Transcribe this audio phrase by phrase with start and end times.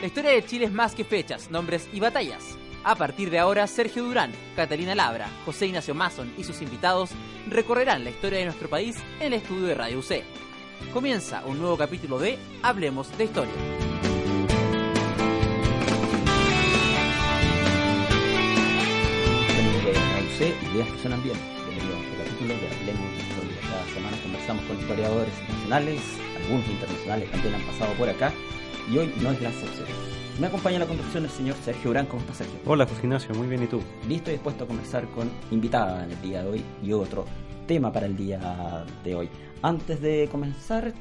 [0.00, 2.56] La historia de Chile es más que fechas, nombres y batallas.
[2.84, 7.10] A partir de ahora, Sergio Durán, Catalina Labra, José Ignacio Mason y sus invitados
[7.46, 10.22] recorrerán la historia de nuestro país en el estudio de Radio UC.
[10.94, 13.52] Comienza un nuevo capítulo de Hablemos de Historia.
[20.72, 21.36] ideas que suenan bien.
[21.36, 23.56] Este capítulo de Hablemos de Historia.
[23.70, 26.00] Cada semana conversamos con historiadores nacionales,
[26.36, 28.32] algunos internacionales también han pasado por acá,
[28.90, 29.86] y hoy no es la excepción.
[30.40, 32.06] Me acompaña en la conducción el señor Sergio Urán.
[32.06, 32.58] ¿Cómo está Sergio?
[32.66, 33.80] Hola José Ignacio, muy bien, ¿y tú?
[34.08, 37.24] Listo y dispuesto a conversar con invitada en el día de hoy y otro
[37.66, 39.28] tema para el día de hoy.
[39.62, 40.92] Antes de comenzar,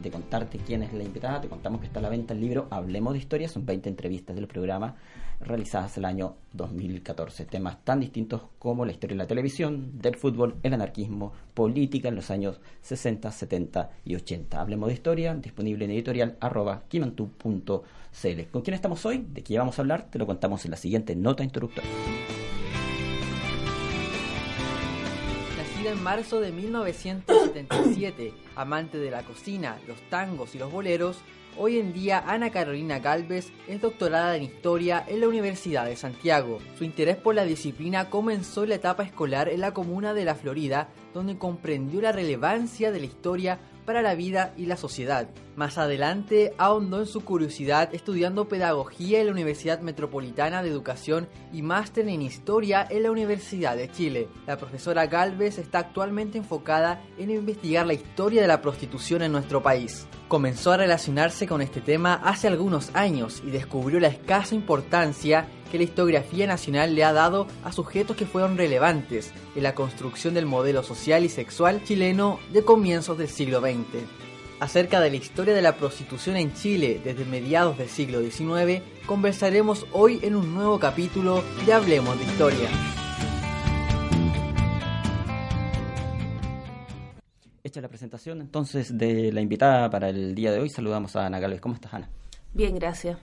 [0.00, 2.66] de contarte quién es la invitada, te contamos que está a la venta el libro
[2.70, 4.96] Hablemos de Historia, son 20 entrevistas del programa
[5.40, 7.44] realizadas el año 2014.
[7.46, 12.16] Temas tan distintos como la historia de la televisión, del fútbol, el anarquismo, política en
[12.16, 14.60] los años 60, 70 y 80.
[14.60, 16.82] Hablemos de historia, disponible en editorial arroba.
[18.50, 19.24] ¿Con quién estamos hoy?
[19.28, 20.10] ¿De qué vamos a hablar?
[20.10, 21.90] Te lo contamos en la siguiente nota introductoria.
[25.56, 31.18] Nacida en marzo de 1977, amante de la cocina, los tangos y los boleros,
[31.60, 36.60] Hoy en día Ana Carolina Galvez es doctorada en Historia en la Universidad de Santiago.
[36.78, 40.36] Su interés por la disciplina comenzó en la etapa escolar en la comuna de La
[40.36, 45.30] Florida, donde comprendió la relevancia de la historia para la vida y la sociedad.
[45.56, 51.62] Más adelante ahondó en su curiosidad estudiando pedagogía en la Universidad Metropolitana de Educación y
[51.62, 54.28] máster en historia en la Universidad de Chile.
[54.46, 59.62] La profesora Galvez está actualmente enfocada en investigar la historia de la prostitución en nuestro
[59.62, 60.06] país.
[60.28, 65.78] Comenzó a relacionarse con este tema hace algunos años y descubrió la escasa importancia que
[65.78, 70.46] la historiografía nacional le ha dado a sujetos que fueron relevantes en la construcción del
[70.46, 74.04] modelo social y sexual chileno de comienzos del siglo XX.
[74.60, 79.86] Acerca de la historia de la prostitución en Chile desde mediados del siglo XIX, conversaremos
[79.92, 82.68] hoy en un nuevo capítulo de Hablemos de Historia.
[87.62, 91.38] Hecha la presentación entonces de la invitada para el día de hoy, saludamos a Ana
[91.38, 91.60] Galvez.
[91.60, 92.08] ¿Cómo estás, Ana?
[92.54, 93.18] Bien, gracias.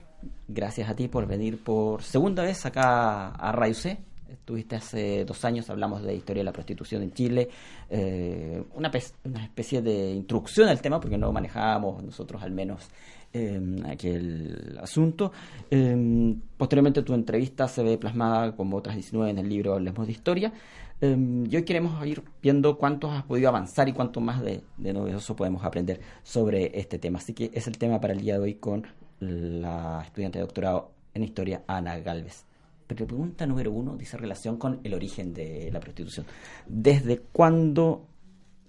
[0.48, 3.98] Gracias a ti por venir por segunda vez acá a Radio C.
[4.28, 7.48] Estuviste hace dos años, hablamos de historia de la prostitución en Chile,
[7.90, 8.90] eh, una,
[9.24, 12.88] una, especie de introducción al tema, porque no manejábamos nosotros al menos
[13.32, 15.32] eh, aquel asunto.
[15.70, 20.12] Eh, posteriormente tu entrevista se ve plasmada como otras 19 en el libro Hablemos de
[20.12, 20.52] Historia.
[21.00, 25.36] y hoy queremos ir viendo cuánto has podido avanzar y cuánto más de, de novedoso
[25.36, 27.18] podemos aprender sobre este tema.
[27.18, 28.86] Así que es el tema para el día de hoy con
[29.20, 32.44] la estudiante de doctorado en historia Ana Galvez.
[32.86, 36.26] Pero pregunta número uno dice relación con el origen de la prostitución.
[36.66, 38.06] ¿Desde cuándo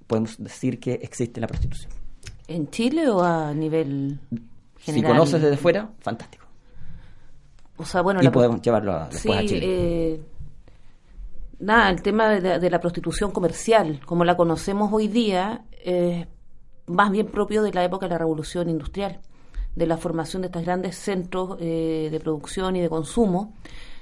[0.08, 1.92] podemos decir que existe la prostitución?
[2.48, 4.20] ¿En Chile o a nivel
[4.80, 5.12] general?
[5.12, 6.46] Si conoces desde fuera, fantástico.
[7.76, 9.62] O sea, bueno, y la podemos llevarlo a, después sí, a Chile.
[9.64, 10.22] Eh,
[11.60, 16.26] nada, el tema de, de, la prostitución comercial, como la conocemos hoy día, es
[16.88, 19.20] más bien propio de la época de la revolución industrial
[19.78, 23.54] de la formación de estos grandes centros eh, de producción y de consumo,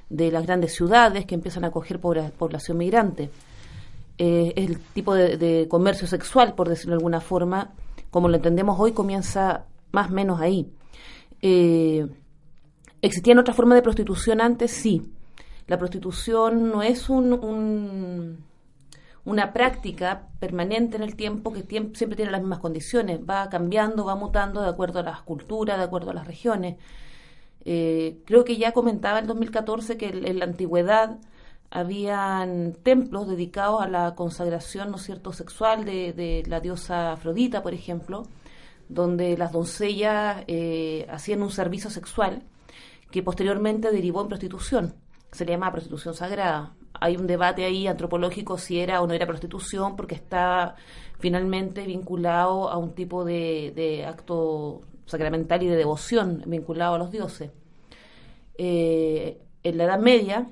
[0.09, 3.29] de las grandes ciudades que empiezan a acoger población migrante.
[4.17, 7.73] Eh, el tipo de, comercio sexual, por decirlo de alguna forma,
[8.09, 10.71] como lo entendemos hoy, comienza más o menos ahí.
[11.41, 12.07] Eh,
[13.01, 14.71] ¿Existían otras formas de prostitución antes?
[14.71, 15.11] Sí.
[15.67, 18.37] La prostitución no es un
[19.25, 24.15] una práctica permanente en el tiempo que siempre tiene las mismas condiciones, va cambiando, va
[24.15, 26.77] mutando de acuerdo a las culturas, de acuerdo a las regiones.
[27.65, 31.17] Eh, creo que ya comentaba en 2014 que en la antigüedad
[31.71, 37.73] habían templos dedicados a la consagración, ¿no cierto?, sexual de, de la diosa Afrodita, por
[37.73, 38.23] ejemplo,
[38.89, 42.43] donde las doncellas eh, hacían un servicio sexual
[43.09, 44.93] que posteriormente derivó en prostitución.
[45.31, 49.25] Se le llama prostitución sagrada hay un debate ahí antropológico si era o no era
[49.25, 50.75] prostitución, porque está
[51.19, 57.51] finalmente vinculado a un tipo de, acto sacramental y de devoción vinculado a los dioses.
[58.57, 60.47] Eh, en la Edad Media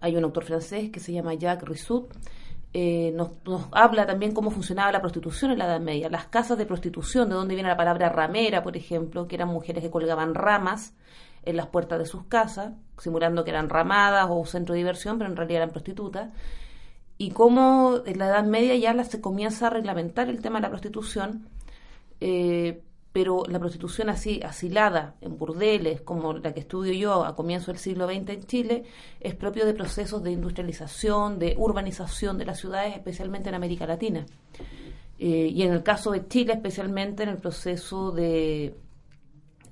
[0.00, 2.06] hay un autor francés que se llama Jacques Rissoud,
[2.74, 6.58] eh, nos, nos, habla también cómo funcionaba la prostitución en la Edad Media, las casas
[6.58, 10.34] de prostitución, de dónde viene la palabra ramera, por ejemplo, que eran mujeres que colgaban
[10.34, 10.94] ramas
[11.48, 15.30] en las puertas de sus casas, simulando que eran ramadas o centro de diversión, pero
[15.30, 16.28] en realidad eran prostitutas,
[17.16, 20.68] y cómo en la Edad Media ya se comienza a reglamentar el tema de la
[20.68, 21.48] prostitución,
[22.20, 27.72] eh, pero la prostitución así asilada en burdeles, como la que estudio yo a comienzo
[27.72, 28.84] del siglo XX en Chile,
[29.18, 34.26] es propio de procesos de industrialización, de urbanización de las ciudades, especialmente en América Latina.
[35.18, 38.74] Eh, y en el caso de Chile, especialmente en el proceso de,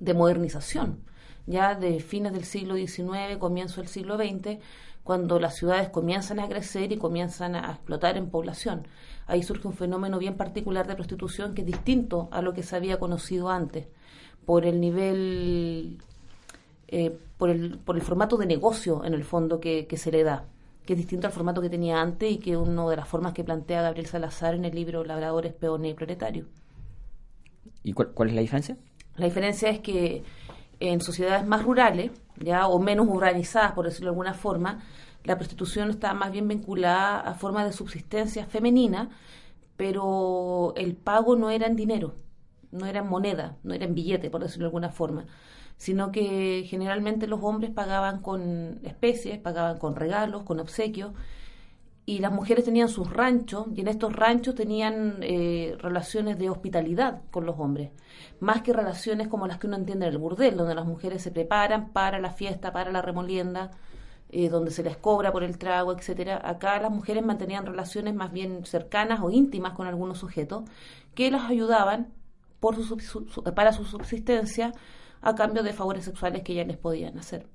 [0.01, 1.05] de modernización
[1.47, 4.59] ya de fines del siglo XIX, comienzo del siglo XX,
[5.07, 8.89] cuando las ciudades comienzan a crecer y comienzan a explotar en población.
[9.29, 12.75] Ahí surge un fenómeno bien particular de prostitución que es distinto a lo que se
[12.75, 13.87] había conocido antes,
[14.45, 15.99] por el nivel,
[16.89, 20.45] eh, por, el, por el formato de negocio en el fondo que, se le da
[20.85, 23.33] que es distinto al formato que tenía antes y que es una de las formas
[23.33, 26.47] que plantea Gabriel Salazar en el libro Labradores, Peones y Proletarios.
[27.83, 28.77] ¿Y cuál, cuál, es la diferencia?
[29.17, 30.23] La diferencia es que
[30.81, 34.81] en sociedades más rurales, ya o menos urbanizadas, por decirlo de alguna forma,
[35.25, 39.11] la prostitución está más bien vinculada a formas de subsistencia femenina,
[39.77, 42.15] pero el pago no era en dinero,
[42.71, 45.27] no era en moneda, no era en billete, por decirlo de alguna forma,
[45.77, 51.13] sino que generalmente los hombres pagaban con especies, pagaban con regalos, con obsequios,
[52.09, 57.23] y las mujeres tenían sus ranchos y en estos ranchos tenían eh, relaciones de hospitalidad
[57.33, 57.91] con los hombres,
[58.39, 61.33] más que relaciones como las que uno entiende en el burdel, donde las mujeres se
[61.33, 63.73] preparan para la fiesta, para la remolienda,
[64.31, 66.41] eh, donde se les cobra por el trago, etcétera.
[66.45, 70.63] Acá las mujeres mantenían relaciones más bien cercanas o íntimas con algunos sujetos
[71.17, 72.13] que las ayudaban
[72.61, 72.77] por
[73.55, 74.73] para su subsistencia
[75.23, 77.47] a cambio de favores sexuales que ya les podían hacer.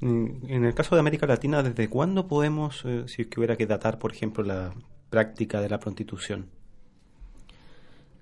[0.00, 3.56] Mm, en el caso de América Latina, ¿desde cuándo podemos, eh, si es que hubiera
[3.56, 4.72] que datar, por ejemplo, la
[5.10, 6.50] práctica de la prostitución?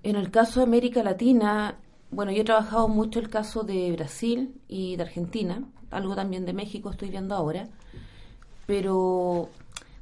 [0.03, 1.77] En el caso de América Latina,
[2.11, 6.53] bueno, yo he trabajado mucho el caso de Brasil y de Argentina, algo también de
[6.53, 7.67] México estoy viendo ahora,
[8.67, 9.49] pero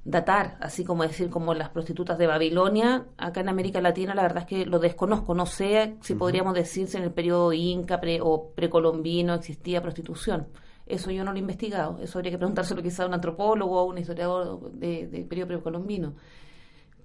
[0.06, 4.44] datar, así como decir como las prostitutas de Babilonia, acá en América Latina la verdad
[4.44, 8.50] es que lo desconozco, no sé si podríamos decir si en el periodo inca o
[8.54, 10.48] precolombino existía prostitución.
[10.85, 13.80] Eso yo no lo he investigado, eso habría que preguntárselo quizá a un antropólogo o
[13.80, 16.15] a un historiador del de periodo precolombino.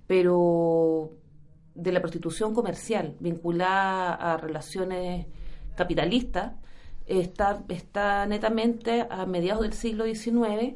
[0.06, 1.12] Pero
[1.74, 5.26] de la prostitución comercial vinculada a relaciones
[5.76, 6.54] capitalistas
[7.06, 10.74] está, está netamente a mediados del siglo XIX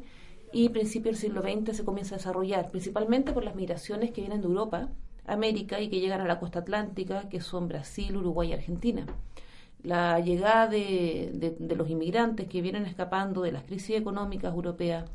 [0.53, 4.41] y principio del siglo XX se comienza a desarrollar, principalmente por las migraciones que vienen
[4.41, 4.89] de Europa,
[5.25, 9.05] América y que llegan a la costa atlántica, que son Brasil, Uruguay y Argentina
[9.83, 15.05] la llegada de, de, los inmigrantes que vienen escapando de las crisis económicas europeas,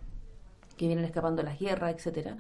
[0.76, 2.36] que vienen escapando de las guerras, etcétera,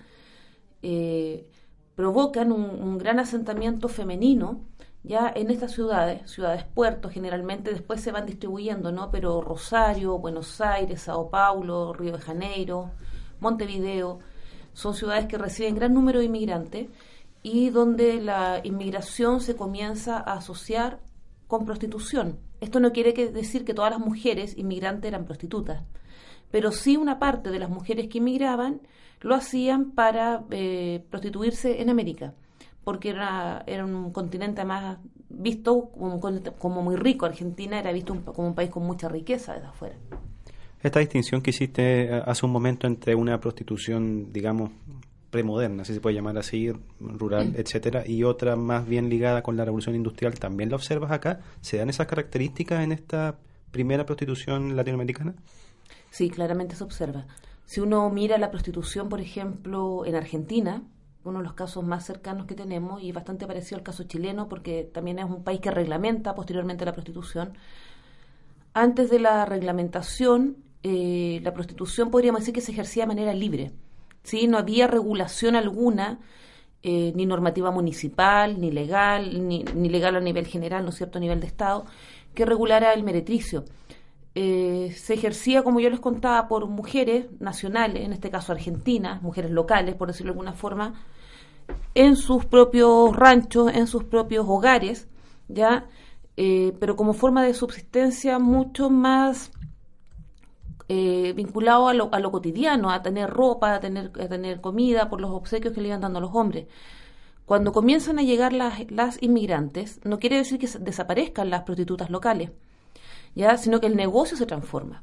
[0.82, 1.50] eh,
[1.94, 4.60] provocan un, gran asentamiento femenino
[5.02, 9.10] ya en estas ciudades, ciudades puertos generalmente, después se van distribuyendo, ¿no?
[9.10, 12.90] Pero Rosario, Buenos Aires, Sao Paulo, Río de Janeiro,
[13.40, 14.18] Montevideo,
[14.74, 16.88] son ciudades que reciben gran número de inmigrantes
[17.42, 21.00] y donde la inmigración se comienza a asociar
[21.48, 22.38] con prostitución.
[22.60, 25.82] Esto no quiere decir que todas las mujeres inmigrantes eran prostitutas,
[26.52, 28.80] pero sí una parte de las mujeres que inmigraban
[29.20, 32.34] lo hacían para eh, prostituirse en América,
[32.84, 34.98] porque era, era un continente más
[35.28, 37.26] visto como, muy rico.
[37.26, 39.96] Argentina era visto como un país con mucha riqueza desde afuera.
[40.80, 44.70] Esta distinción que hiciste eh, hace un momento entre una prostitución, digamos,
[45.30, 49.64] premoderna, si se puede llamar así, rural, etcétera, y otra más bien ligada con la
[49.64, 51.40] revolución industrial, ¿también la observas acá?
[51.60, 53.38] ¿Se dan esas características en esta
[53.70, 55.34] primera prostitución latinoamericana?
[56.10, 57.26] Sí, claramente se observa.
[57.66, 60.82] Si uno mira la prostitución, por ejemplo, en Argentina,
[61.24, 64.84] uno de los casos más cercanos que tenemos, y bastante parecido al caso chileno, porque
[64.84, 67.52] también es un país que reglamenta posteriormente la prostitución,
[68.72, 73.72] antes de la reglamentación, eh, la prostitución podríamos decir que se ejercía de manera libre
[74.28, 74.46] ¿sí?
[74.46, 76.18] No había regulación alguna,
[76.82, 81.20] eh, ni normativa municipal, ni legal, ni, legal a nivel general, ¿no es cierto?, a
[81.20, 81.86] nivel de Estado,
[82.34, 83.64] que regulara el meretricio.
[84.34, 89.50] Eh, se ejercía, como yo les contaba, por mujeres nacionales, en este caso argentinas, mujeres
[89.50, 90.94] locales, por decirlo de alguna forma,
[91.94, 95.08] en sus propios ranchos, en sus propios hogares,
[95.48, 95.86] ¿ya?
[96.36, 99.50] Eh, pero como forma de subsistencia mucho más
[100.88, 105.08] eh, vinculado a lo, a lo, cotidiano, a tener ropa, a tener, a tener comida,
[105.10, 106.66] por los obsequios que le iban dando los hombres.
[107.46, 112.50] Cuando comienzan a llegar las, las inmigrantes, no quiere decir que desaparezcan las prostitutas locales,
[113.34, 115.02] ya, sino que el negocio se transforma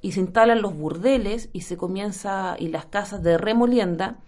[0.00, 4.18] y se instalan los burdeles y se comienza y las casas de remolienda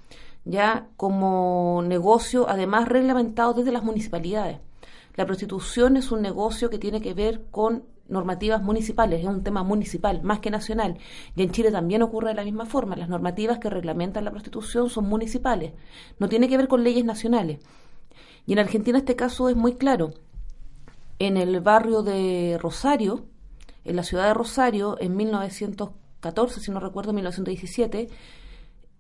[0.45, 4.59] ya como negocio además reglamentado desde las municipalidades.
[5.17, 9.63] La prostitución es un negocio que tiene que ver con normativas municipales, es un tema
[9.63, 10.99] municipal más que nacional.
[11.37, 12.97] Y en Chile también ocurre de la misma forma.
[12.97, 15.73] Las normativas que reglamentan la prostitución son municipales,
[16.19, 17.61] no tiene que ver con leyes nacionales.
[18.47, 20.13] Y en Argentina este caso es muy claro.
[21.19, 23.27] En el barrio de Rosario,
[23.85, 28.09] en la ciudad de Rosario, en 1914, si no recuerdo, 1917,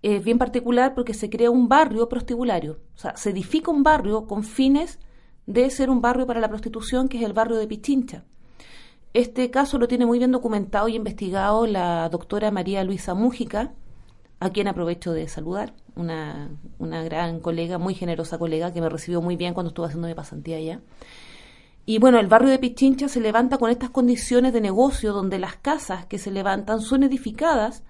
[0.03, 2.79] es bien particular porque se crea un barrio prostibulario.
[2.95, 4.99] O sea, se edifica un barrio con fines
[5.47, 8.25] de ser un barrio para la prostitución, que es el barrio de Pichincha
[9.14, 13.73] Este caso lo tiene muy bien documentado y investigado la doctora María Luisa Mújica,
[14.40, 19.23] a quien aprovecho de saludar, una, una gran colega, muy generosa colega, que me recibió
[19.23, 20.80] muy bien cuando estuve haciendo mi pasantía allá.
[21.87, 25.54] Y bueno, el barrio de Pichincha se levanta con estas condiciones de negocio donde las
[25.54, 27.85] casas que se levantan son edificadas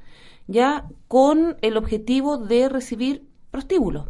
[0.46, 4.08] ya con el objetivo de recibir prostíbulos.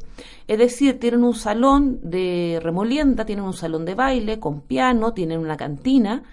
[0.48, 5.38] Es decir, tienen un salón de remolienda, tienen un salón de baile con piano, tienen
[5.38, 6.24] una cantina,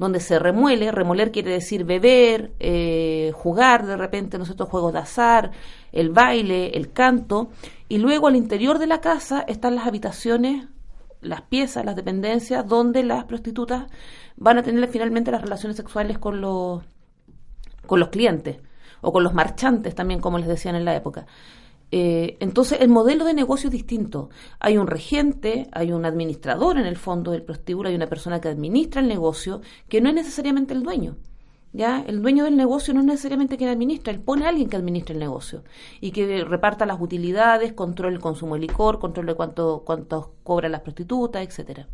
[0.00, 5.50] donde se remuele, remoler quiere decir beber, eh, jugar de repente nosotros juegos de azar,
[5.92, 7.50] el baile, el canto,
[7.86, 10.68] y luego al interior de la casa están las habitaciones,
[11.20, 13.90] las piezas, las dependencias, donde las prostitutas
[14.38, 16.82] van a tener finalmente las relaciones sexuales con los,
[17.86, 18.56] con los clientes,
[19.02, 21.26] o con los marchantes también, como les decían en la época.
[21.92, 24.30] Eh, entonces, el modelo de negocio es distinto.
[24.60, 28.48] Hay un regente, hay un administrador en el fondo del prostíbulo, hay una persona que
[28.48, 31.16] administra el negocio, que no es necesariamente el dueño.
[31.72, 32.02] ¿Ya?
[32.04, 35.14] El dueño del negocio no es necesariamente quien administra, él pone a alguien que administre
[35.14, 35.62] el negocio
[36.00, 40.80] y que reparta las utilidades, controle el consumo de licor, controle cuánto, cuánto cobran las
[40.80, 41.86] prostitutas, etcétera.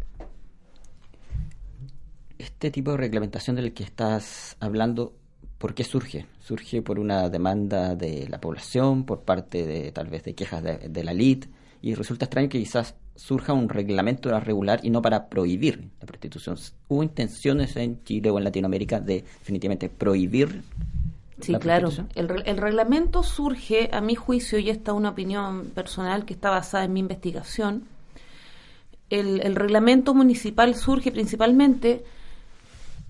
[2.39, 5.13] Este tipo de reglamentación del que estás hablando
[5.59, 6.27] ¿Por qué surge?
[6.41, 11.05] Surge por una demanda de la población, por parte de tal vez de quejas de,
[11.05, 11.49] la elite,
[11.81, 16.07] y resulta extraño que quizás surja un reglamento para regular y no para prohibir la
[16.07, 16.59] prostitución.
[16.89, 20.63] ¿Hubo intenciones en Chile o en Latinoamérica de definitivamente prohibir?
[21.41, 21.91] Sí, claro.
[22.15, 26.51] El, el, reglamento surge, a mi juicio, y esta es una opinión personal que está
[26.51, 27.85] basada en mi investigación,
[29.09, 32.05] el, el reglamento municipal surge principalmente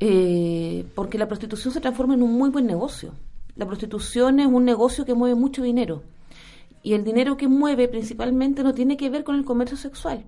[0.01, 3.13] eh, porque la prostitución se transforma en un muy buen negocio.
[3.57, 6.03] La prostitución es un negocio que mueve mucho dinero.
[6.83, 10.25] Y el dinero que mueve principalmente no tiene que ver con el comercio sexual.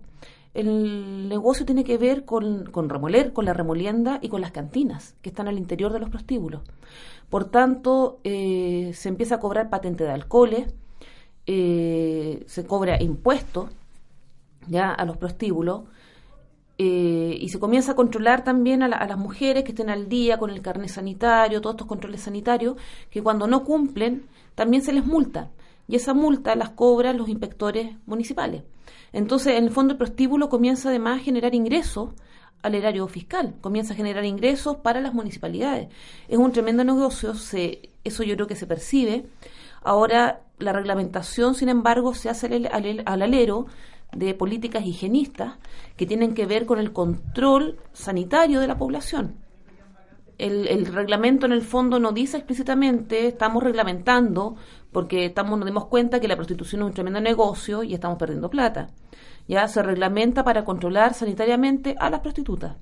[0.54, 5.14] El negocio tiene que ver con, con remoler, con la remolienda y con las cantinas
[5.22, 6.62] que están al interior de los prostíbulos.
[7.30, 10.74] Por tanto, eh, se empieza a cobrar patente de alcoholes,
[11.46, 13.70] eh, se cobra impuestos
[14.66, 15.82] ya a los prostíbulos,
[16.80, 20.50] eh, y se comienza a controlar también a, las mujeres que estén al día con
[20.50, 22.76] el carnet sanitario, todos estos controles sanitarios,
[23.10, 25.50] que cuando no cumplen también se les multa.
[25.88, 28.62] Y esa multa las cobran los inspectores municipales.
[29.12, 32.10] Entonces, en el fondo, el prostíbulo comienza además a generar ingresos
[32.62, 35.88] al erario fiscal, comienza a generar ingresos para las municipalidades.
[36.28, 39.26] Es un tremendo negocio, se, eso yo creo que se percibe.
[39.82, 43.66] Ahora, la reglamentación, sin embargo, se hace al, al alero
[44.12, 45.58] de políticas higienistas
[45.96, 49.36] que tienen que ver con el control sanitario de la población.
[50.38, 54.54] El, reglamento en el fondo no dice explícitamente, estamos reglamentando
[54.92, 58.48] porque estamos, nos dimos cuenta que la prostitución es un tremendo negocio y estamos perdiendo
[58.48, 58.90] plata.
[59.48, 62.76] Ya se reglamenta para controlar sanitariamente a las prostitutas,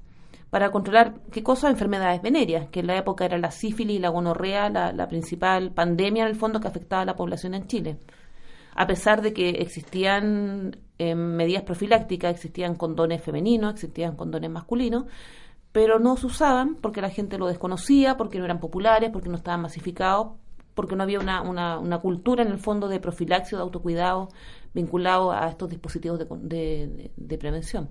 [0.51, 4.11] para controlar qué cosas, enfermedades venéreas, que en la época era la sífilis y la
[4.11, 7.97] gonorrea, la, la principal pandemia en el fondo que afectaba a la población en Chile
[8.77, 15.05] a pesar de que existían eh, medidas profilácticas, existían condones femeninos, existían condones masculinos,
[15.73, 19.37] pero no se usaban porque la gente lo desconocía, porque no eran populares, porque no
[19.37, 20.29] estaban masificados,
[20.75, 24.29] porque no había una, una, cultura en el fondo de profilaxia o de autocuidado
[24.75, 27.89] vinculado a estos dispositivos de, de, prevención.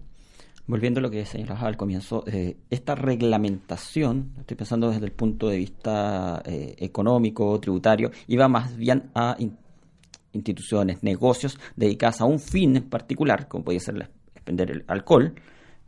[0.67, 5.47] Volviendo a lo que señalaba al comienzo, eh, esta reglamentación, estoy pensando desde el punto
[5.47, 9.35] de vista eh, económico, tributario, iba más bien a
[10.35, 14.09] instituciones, negocios dedicadas a un fin en particular, como podía ser
[14.45, 15.33] vender el alcohol,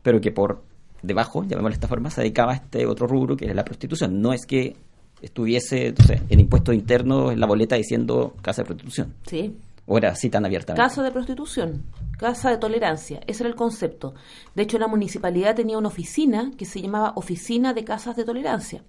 [0.02, 0.64] pero que por
[1.02, 4.20] debajo, llamémoslo de esta forma, se dedicaba a este otro rubro que era la prostitución.
[4.20, 4.76] No es que
[5.22, 9.14] estuviese entonces, en impuesto interno en la boleta diciendo casa de prostitución.
[9.26, 9.56] Sí.
[9.86, 10.74] O era así tan abierta.
[10.74, 11.84] Casa de prostitución,
[12.18, 14.14] casa de tolerancia, ese era el concepto.
[14.54, 18.82] De hecho, la municipalidad tenía una oficina que se llamaba Oficina de Casas de Tolerancia.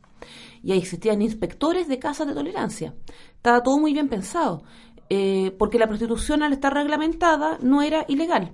[0.61, 2.93] Y ahí existían inspectores de casas de tolerancia.
[3.35, 4.63] Estaba todo muy bien pensado.
[5.09, 8.53] Eh, porque la prostitución al estar reglamentada no era ilegal.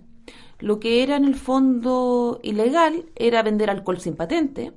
[0.60, 4.74] Lo que era en el fondo ilegal era vender alcohol sin patente,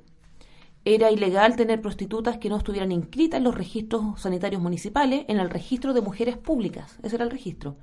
[0.83, 5.49] era ilegal tener prostitutas que no estuvieran inscritas en los registros sanitarios municipales, en el
[5.49, 7.77] registro de mujeres públicas, ese era el registro.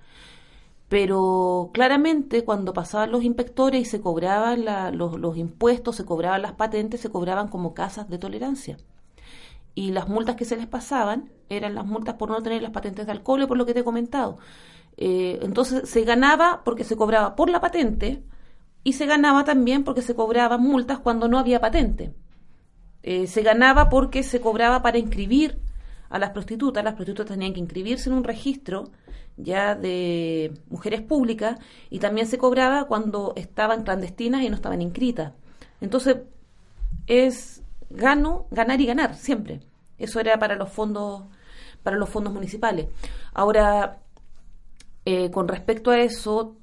[0.88, 4.64] Pero claramente cuando pasaban los inspectores y se cobraban
[4.96, 8.76] los, los impuestos, se cobraban las patentes, se cobraban como casas de tolerancia
[9.76, 13.04] y las multas que se les pasaban eran las multas por no tener las patentes
[13.04, 14.38] de alcohol, por lo que te he comentado.
[14.96, 18.22] Eh, entonces se ganaba porque se cobraba por la patente
[18.82, 22.14] y se ganaba también porque se cobraban multas cuando no había patente.
[23.02, 25.60] Eh, se ganaba porque se cobraba para inscribir
[26.08, 26.82] a las prostitutas.
[26.82, 28.90] Las prostitutas tenían que inscribirse en un registro
[29.36, 35.34] ya de mujeres públicas y también se cobraba cuando estaban clandestinas y no estaban inscritas.
[35.82, 36.16] Entonces
[37.06, 39.60] es gano, ganar y ganar, siempre.
[39.98, 41.24] Eso era para los fondos,
[41.82, 42.88] para los fondos municipales.
[43.32, 44.00] Ahora,
[45.04, 46.56] eh, con respecto a eso,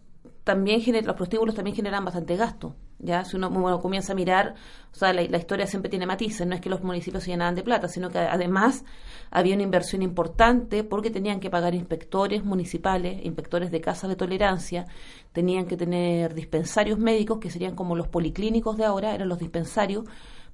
[0.44, 2.76] también los prostíbulos también generan bastante gasto.
[3.00, 3.52] Ya, si uno
[3.82, 4.56] comienza a mirar,
[4.94, 7.62] o sea, la, historia siempre tiene matices, no es que los municipios se llenaban de
[7.62, 8.86] plata, sino que además
[9.30, 14.86] había una inversión importante porque tenían que pagar inspectores municipales, inspectores de casas de tolerancia,
[15.34, 20.06] tenían que tener dispensarios médicos, que serían como los policlínicos de ahora, eran los dispensarios,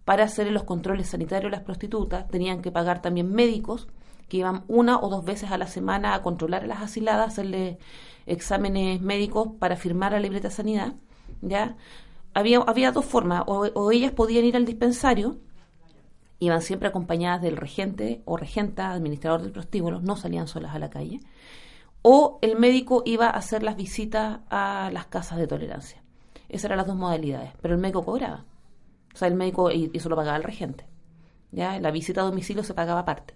[0.09, 3.87] para hacer los controles sanitarios a las prostitutas, tenían que pagar también médicos
[4.27, 7.77] que iban una o dos veces a la semana a controlar a las asiladas, hacerle
[8.25, 10.93] exámenes médicos para firmar la libreta de sanidad,
[11.43, 11.77] ¿ya?
[12.33, 15.37] Había, había dos formas, o, ellas podían ir al dispensario,
[16.39, 20.89] iban siempre acompañadas del regente o regenta, administrador del prostíbulo, no salían solas a la
[20.89, 21.19] calle,
[22.01, 26.01] o el médico iba a hacer las visitas a las casas de tolerancia.
[26.47, 28.45] Esas eran las dos modalidades, pero el médico cobraba.
[29.13, 30.85] O sea, el médico, y eso lo pagaba el regente.
[31.51, 31.79] ¿ya?
[31.79, 33.35] La visita a domicilio se pagaba aparte.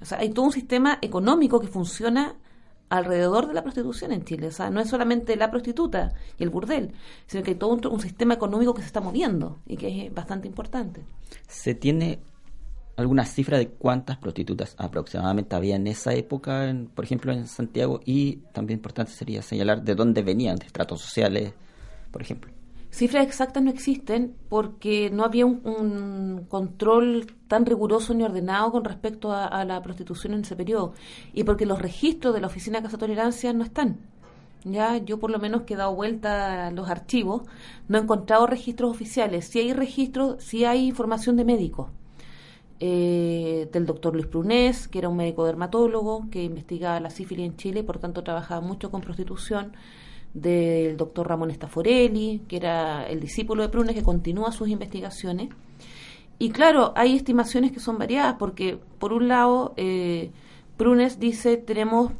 [0.00, 2.36] O sea, hay todo un sistema económico que funciona
[2.88, 4.48] alrededor de la prostitución en Chile.
[4.48, 6.92] O sea, no es solamente la prostituta y el burdel,
[7.26, 10.48] sino que hay todo un, sistema económico que se está moviendo y que es bastante
[10.48, 11.02] importante.
[11.46, 12.20] ¿Se tiene
[12.96, 18.00] alguna cifra de cuántas prostitutas aproximadamente había en esa época, por ejemplo, en Santiago?
[18.04, 21.52] Y también importante sería señalar de dónde venían, de estratos sociales,
[22.10, 22.52] por ejemplo.
[22.98, 29.32] Cifras exactas no existen porque no había un, control tan riguroso ni ordenado con respecto
[29.32, 30.94] a, la prostitución en ese periodo
[31.32, 34.00] y porque los registros de la Oficina de Casa Tolerancia no están.
[34.64, 37.42] Ya, yo por lo menos que he dado vuelta a los archivos,
[37.86, 39.44] no he encontrado registros oficiales.
[39.44, 41.90] Si hay registros, si hay información de médicos.
[42.80, 47.56] Eh, del doctor Luis Prunés, que era un médico dermatólogo que investigaba la sífilis en
[47.56, 49.72] Chile y por tanto trabajaba mucho con prostitución
[50.34, 55.50] del doctor Ramón Estaforelli, que era el discípulo de Prunes, que continúa sus investigaciones.
[56.38, 60.30] Y claro, hay estimaciones que son variadas, porque por un lado, eh,
[60.76, 62.12] Prunes dice tenemos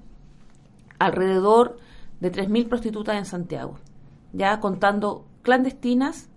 [0.98, 1.78] alrededor
[2.20, 3.78] de 3.000 prostitutas en Santiago,
[4.32, 6.28] ya contando clandestinas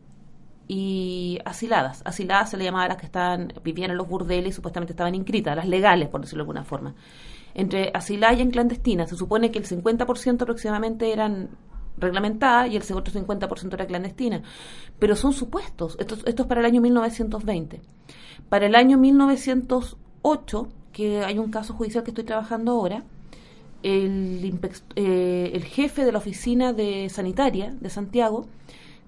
[0.67, 2.03] y asiladas.
[2.05, 5.15] Asiladas se le llamaba a las que estaban, vivían en los burdeles y supuestamente estaban
[5.15, 6.93] inscritas, las legales, por decirlo de alguna forma
[7.53, 9.07] entre asilada y en clandestina.
[9.07, 11.49] Se supone que el 50% aproximadamente eran
[11.97, 14.41] reglamentadas y el otro 50% era clandestina.
[14.99, 15.97] Pero son supuestos.
[15.99, 17.81] Esto, esto es para el año 1920.
[18.49, 23.03] Para el año 1908, que hay un caso judicial que estoy trabajando ahora,
[23.83, 24.59] el,
[24.95, 28.45] eh, el jefe de la oficina de sanitaria de Santiago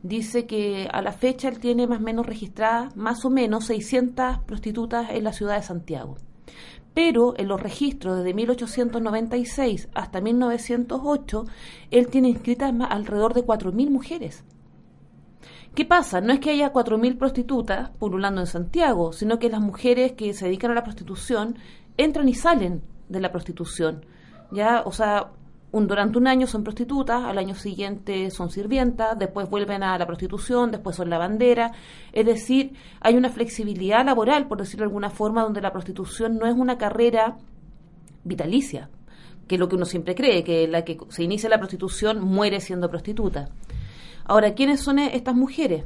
[0.02, 4.40] dice que a la fecha él tiene más o menos registradas más o menos 600
[4.40, 6.18] prostitutas en la ciudad de Santiago
[6.94, 11.46] pero en los registros desde 1896 hasta 1908,
[11.92, 14.44] él tiene inscritas alrededor de 4.000 mujeres.
[15.74, 16.22] ¿Qué pasa?
[16.22, 20.46] No es que haya 4.000 prostitutas pululando en Santiago, sino que las mujeres que se
[20.46, 21.58] dedican a la prostitución
[21.98, 24.06] entran y salen de la prostitución.
[24.52, 24.84] ¿ya?
[24.86, 25.32] O sea,
[25.74, 30.70] durante un año son prostitutas, al año siguiente son sirvientas, después vuelven a la prostitución,
[30.70, 31.72] después son lavandera.
[32.12, 36.46] Es decir, hay una flexibilidad laboral, por decirlo de alguna forma, donde la prostitución no
[36.46, 37.38] es una carrera
[38.24, 38.90] vitalicia,
[39.48, 42.62] que es lo que uno siempre cree, que la que se inicia la prostitución muere
[42.62, 43.50] siendo prostituta.
[44.26, 45.86] Ahora, ¿quiénes son estas mujeres?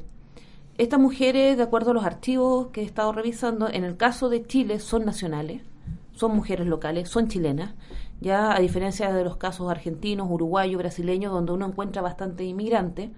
[0.77, 4.45] Estas mujeres, de acuerdo a los archivos que he estado revisando, en el caso de
[4.45, 5.63] Chile son nacionales,
[6.11, 7.73] son mujeres locales, son chilenas,
[8.19, 13.11] ya a diferencia de los casos argentinos, uruguayos, brasileños, donde uno encuentra bastante inmigrante,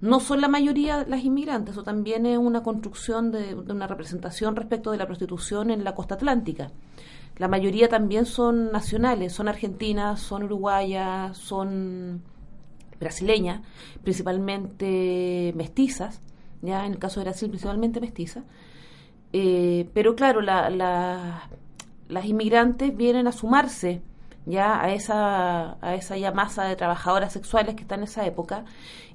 [0.00, 4.90] no son la mayoría las inmigrantes, eso también es una construcción de, una representación respecto
[4.90, 6.70] de la prostitución en la costa atlántica.
[7.38, 12.22] La mayoría también son nacionales, son argentinas, son uruguayas, son
[12.98, 13.60] brasileñas,
[14.02, 16.20] principalmente mestizas,
[16.62, 18.44] ya en el caso de Brasil principalmente mestizas.
[19.32, 24.02] Eh, pero claro, las inmigrantes vienen a sumarse
[24.46, 28.64] ya a esa, a esa ya masa de trabajadoras sexuales que están en esa época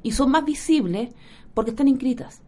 [0.03, 1.09] y son más visibles
[1.53, 2.41] porque están inscritas.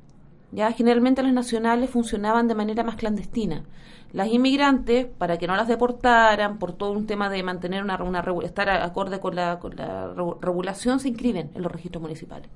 [0.51, 3.63] Ya generalmente las nacionales funcionaban de manera más clandestina.
[4.11, 8.23] Las inmigrantes, para que no las deportaran por todo un tema de mantener una, una
[8.43, 9.59] estar acorde con la
[10.39, 12.49] regulación, se inscriben en los registros municipales.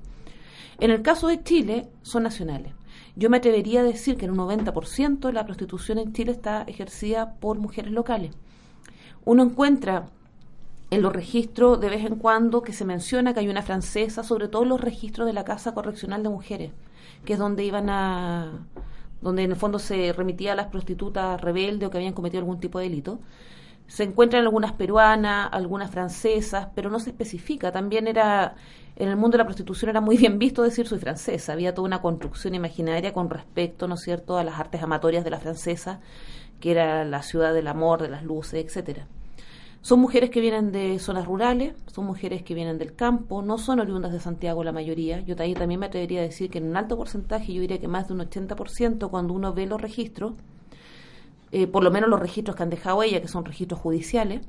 [0.78, 2.72] En el caso de Chile, son nacionales.
[3.16, 7.34] Yo me atrevería a decir que en un 90% la prostitución en Chile está ejercida
[7.40, 8.30] por mujeres locales.
[9.24, 10.06] Uno encuentra
[10.90, 14.48] en los registros de vez en cuando que se menciona que hay una francesa, sobre
[14.48, 16.72] todo en los registros de la Casa Correccional de Mujeres,
[17.24, 18.66] que es donde iban a
[19.20, 22.60] donde en el fondo se remitía a las prostitutas rebeldes o que habían cometido algún
[22.60, 23.18] tipo de delito.
[23.88, 27.72] Se encuentran algunas peruanas, algunas francesas, pero no se especifica.
[27.72, 28.54] También era,
[28.96, 31.54] en el mundo de la prostitución era muy bien visto decir soy francesa.
[31.54, 35.30] Había toda una construcción imaginaria con respecto, ¿no es cierto?, a las artes amatorias de
[35.30, 36.00] la francesa,
[36.60, 39.06] que era la ciudad del amor, de las luces, etcétera.
[39.80, 43.80] Son mujeres que vienen de zonas rurales, son mujeres que vienen del campo, no son
[43.80, 45.20] oriundas de Santiago la mayoría.
[45.20, 48.08] Yo también me atrevería a decir que en un alto porcentaje, yo diría que más
[48.08, 50.34] de un 80%, cuando uno ve los registros,
[51.52, 54.42] eh, por lo menos los registros que han dejado ella, que son registros judiciales,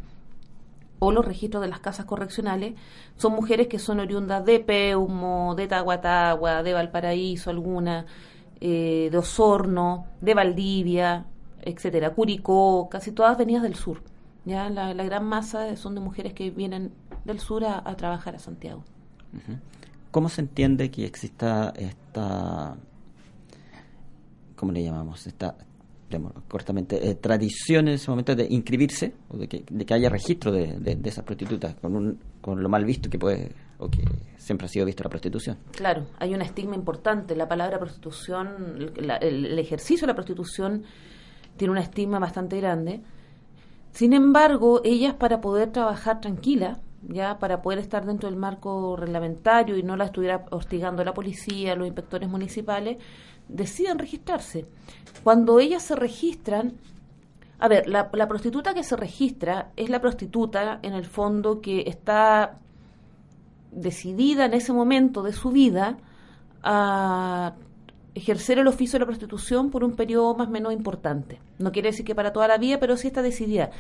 [0.98, 2.74] o los registros de las casas correccionales,
[3.15, 8.06] son mujeres que son oriundas de Peumo, de Tahuatagua, de Valparaíso alguna,
[8.60, 11.26] eh, de Osorno, de Valdivia,
[11.62, 14.02] etcétera, Curicó, casi todas venidas del sur.
[14.45, 16.91] Ya la, gran masa son de mujeres que vienen
[17.25, 18.84] del sur a, trabajar a Santiago.
[20.12, 22.75] ¿Cómo se entiende que exista esta,
[24.56, 25.28] ¿cómo le llamamos?
[25.28, 25.56] Esta
[26.47, 30.52] correctamente, eh, tradición en ese momento de inscribirse, o de que, de que haya registro
[30.52, 34.04] de, de, esas prostitutas, con, un, con lo mal visto que puede, o que
[34.38, 35.58] siempre ha sido visto la prostitución.
[35.71, 37.36] Claro, hay un estigma importante.
[37.36, 40.84] La palabra prostitución, el, ejercicio de la prostitución
[41.58, 43.02] tiene un estigma bastante grande.
[43.91, 49.78] Sin embargo, ellas para poder trabajar tranquila, ya para poder estar dentro del marco reglamentario
[49.78, 52.97] y no la estuviera hostigando la policía, los inspectores municipales,
[53.47, 54.65] deciden registrarse.
[55.23, 56.73] Cuando ellas se registran,
[57.60, 62.60] a ver, la, prostituta que se registra es la prostituta, en el fondo, que está
[63.71, 65.97] decidida en ese momento de su vida
[66.63, 67.54] a
[68.15, 71.39] ejercer el oficio de la prostitución por un periodo más o menos importante.
[71.58, 73.72] No quiere decir que para toda la vida, pero sí está decidida.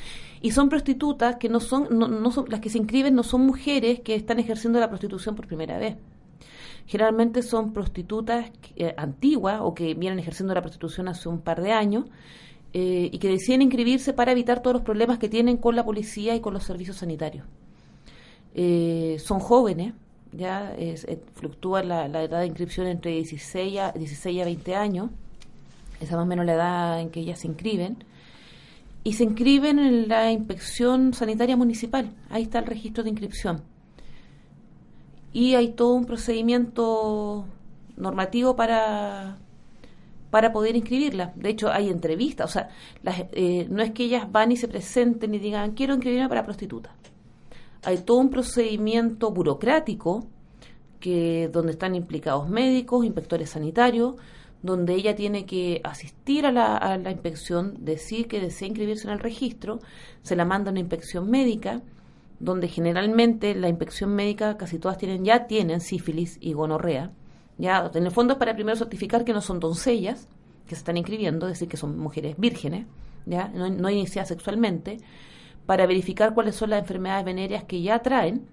[0.41, 4.01] Y son prostitutas que no son, no, son, las que se inscriben no son mujeres
[4.01, 5.97] que están ejerciendo la prostitución por primera vez
[6.87, 11.71] generalmente son prostitutas eh, antiguas o que vienen ejerciendo la prostitución hace un par de
[11.71, 12.05] años
[12.73, 16.35] eh, y que deciden inscribirse para evitar todos los problemas que tienen con la policía
[16.35, 17.45] y con los servicios sanitarios.
[18.55, 19.93] Eh, son jóvenes,
[20.31, 20.75] ya
[21.35, 25.09] fluctúa la, edad de inscripción entre 16 a, 16 a 20 años,
[25.99, 28.03] esa más o menos la edad en que ellas se inscriben,
[29.03, 33.61] y se inscriben en la inspección sanitaria municipal, ahí está el registro de inscripción.
[35.31, 37.45] Y hay todo un procedimiento
[37.95, 39.37] normativo para
[40.29, 41.33] para poder inscribirla.
[41.35, 42.69] De hecho, hay entrevistas, o sea,
[43.31, 46.93] eh, no es que ellas van y se presenten y digan, quiero inscribirme para prostituta.
[47.83, 50.27] Hay todo un procedimiento burocrático
[50.99, 54.15] que donde están implicados médicos, inspectores sanitarios,
[54.61, 59.19] donde ella tiene que asistir a la, a inspección, decir que desea inscribirse en el
[59.19, 59.79] registro,
[60.21, 61.81] se la manda una inspección médica,
[62.39, 67.11] donde generalmente la inspección médica casi todas tienen ya tienen sífilis y gonorrea.
[67.57, 70.27] Ya en el fondo es para primero certificar que no son doncellas
[70.67, 72.85] que se están inscribiendo, es decir, que son mujeres vírgenes,
[73.25, 74.97] ya no, no iniciadas sexualmente,
[75.69, 78.47] para verificar cuáles son las enfermedades venéreas que ya traen.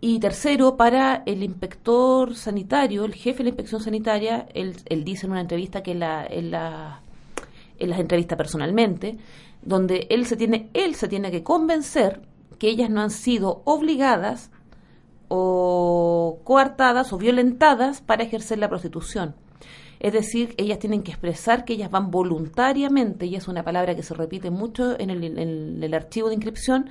[0.00, 5.32] Y tercero, para el inspector sanitario, el jefe de la inspección sanitaria, él, dice en
[5.32, 9.18] una entrevista que la, las entrevistas personalmente,
[9.60, 12.22] donde él se tiene, él se tiene que convencer
[12.58, 14.50] que ellas no han sido obligadas
[15.28, 19.34] o coartadas o violentadas para ejercer la prostitución.
[20.02, 24.02] Es decir, ellas tienen que expresar que ellas van voluntariamente, y es una palabra que
[24.02, 26.90] se repite mucho en el, archivo de inscripción,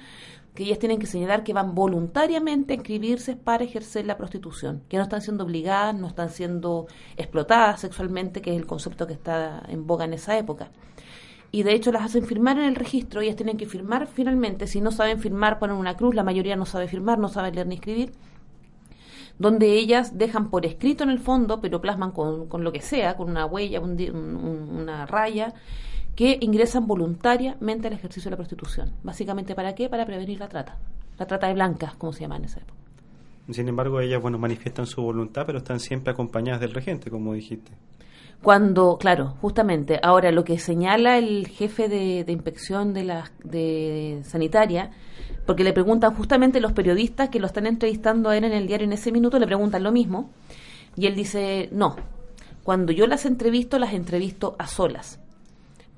[0.56, 4.96] que ellas tienen que señalar que van voluntariamente a inscribirse para ejercer la prostitución, que
[4.96, 9.62] no están siendo obligadas, no están siendo explotadas sexualmente, que es el concepto que está
[9.68, 10.72] en boga en esa época.
[11.52, 14.80] Y de hecho las hacen firmar en el registro, ellas tienen que firmar finalmente, si
[14.80, 17.76] no saben firmar ponen una cruz, la mayoría no sabe firmar, no sabe leer ni
[17.76, 18.14] escribir,
[19.42, 23.18] donde ellas dejan por escrito en el fondo, pero plasman con, con lo que sea,
[23.18, 25.54] con una huella, una raya,
[26.16, 28.94] que ingresan voluntariamente al ejercicio de la prostitución.
[29.02, 29.90] Básicamente, ¿para qué?
[29.90, 30.78] Para prevenir la trata.
[31.18, 32.80] La trata de blancas, como se llama en esa época.
[33.50, 37.72] Sin embargo, ellas, bueno, manifiestan su voluntad, pero están siempre acompañadas del regente, como dijiste.
[38.42, 44.90] Cuando, claro, justamente, ahora lo que señala el jefe de, inspección de la de sanitaria,
[45.46, 48.86] porque le preguntan justamente los periodistas que lo están entrevistando a él en el diario
[48.88, 50.32] en ese minuto, le preguntan lo mismo,
[50.98, 51.96] y él dice, no,
[52.64, 55.20] cuando yo las entrevisto, las entrevisto a solas,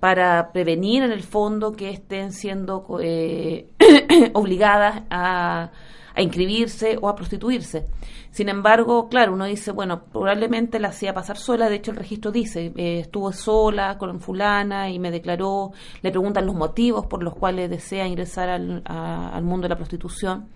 [0.01, 3.69] para prevenir en el fondo que estén siendo eh,
[4.34, 5.71] obligadas a
[6.15, 7.88] a inscribirse o a prostituirse.
[8.32, 12.32] Sin embargo, claro, uno dice, bueno, probablemente la hacía pasar sola, de hecho el registro
[12.32, 15.71] dice, eh, estuvo sola con fulana y me declaró,
[16.02, 20.47] le preguntan los motivos por los cuales desea ingresar al, mundo de la prostitución.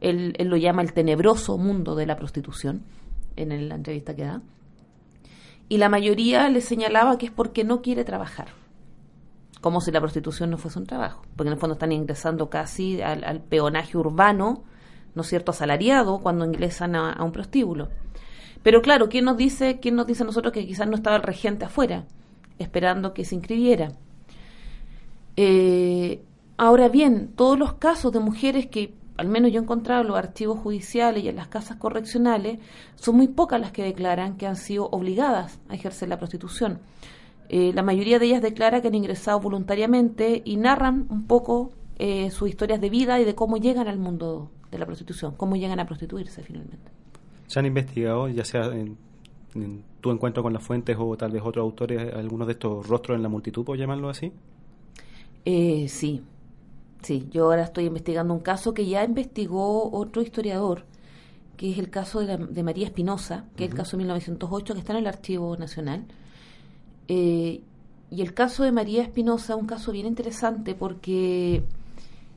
[0.00, 2.82] Él, él, lo llama el tenebroso mundo de la prostitución,
[3.36, 4.42] en la entrevista que da.
[5.68, 8.48] Y la mayoría le señalaba que es porque no quiere trabajar
[9.66, 13.02] como si la prostitución no fuese un trabajo, porque en el fondo están ingresando casi
[13.02, 14.62] al, peonaje urbano,
[15.16, 17.88] ¿no es cierto?, asalariado cuando ingresan a, un prostíbulo.
[18.62, 21.22] Pero claro, ¿quién nos dice, quién nos dice a nosotros que quizás no estaba el
[21.22, 22.04] regente afuera,
[22.58, 23.92] esperando que se inscribiera?
[25.36, 26.22] Eh,
[26.56, 30.18] ahora bien, todos los casos de mujeres que al menos yo he encontrado en los
[30.18, 32.58] archivos judiciales y en las casas correccionales,
[32.96, 36.80] son muy pocas las que declaran que han sido obligadas a ejercer la prostitución.
[37.48, 42.30] Eh, la mayoría de ellas declara que han ingresado voluntariamente y narran un poco eh,
[42.30, 45.80] sus historias de vida y de cómo llegan al mundo de la prostitución, cómo llegan
[45.80, 46.90] a prostituirse finalmente.
[47.46, 48.96] ¿Se han investigado, ya sea en,
[50.00, 53.22] tu encuentro con las fuentes o tal vez otros autores, algunos de estos rostros en
[53.22, 54.32] la multitud, por llamarlo así?
[55.44, 56.22] Eh, sí,
[57.02, 57.28] sí.
[57.30, 60.84] Yo ahora estoy investigando un caso que ya investigó otro historiador,
[61.56, 64.92] que es el caso de, María Espinosa, que es el caso de 1908, que está
[64.92, 66.04] en el Archivo Nacional
[67.08, 67.62] eh,
[68.10, 71.62] y el caso de María Espinosa es un caso bien interesante porque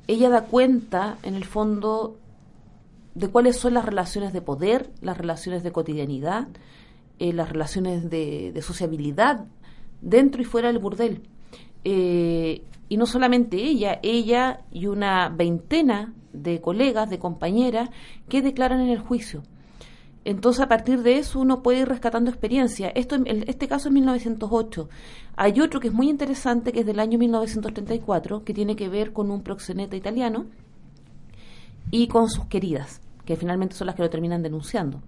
[0.08, 2.18] ella da cuenta, en el fondo,
[3.16, 6.48] de cuáles son las relaciones de poder, las relaciones de cotidianidad,
[7.20, 9.46] eh, las relaciones de, sociabilidad
[10.02, 11.22] dentro y fuera del burdel.
[11.84, 17.90] Eh, y no solamente ella, ella y una veintena de colegas, de compañeras,
[18.28, 19.44] que declaran en el juicio.
[20.26, 22.90] Entonces, a partir de eso, uno puede ir rescatando experiencia.
[22.90, 24.90] Esto, este caso es 1908.
[25.36, 29.14] Hay otro que es muy interesante, que es del año 1934, que tiene que ver
[29.14, 30.46] con un proxeneta italiano
[31.92, 35.02] y con sus queridas, que finalmente son las que lo terminan denunciando.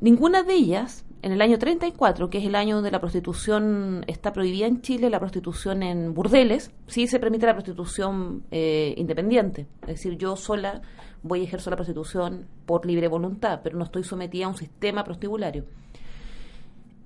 [0.00, 4.32] Ninguna de ellas, en el año 34, que es el año donde la prostitución está
[4.32, 9.66] prohibida en Chile, la prostitución en burdeles, sí se permite la prostitución eh, independiente.
[9.82, 10.82] Es decir, yo sola
[11.22, 15.02] voy a ejercer la prostitución por libre voluntad, pero no estoy sometida a un sistema
[15.02, 15.64] prostibulario.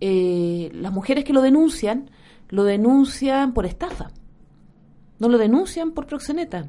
[0.01, 2.11] Eh, las mujeres que lo denuncian,
[2.51, 4.11] lo denuncian por estafa,
[5.19, 6.69] no lo denuncian por proxeneta.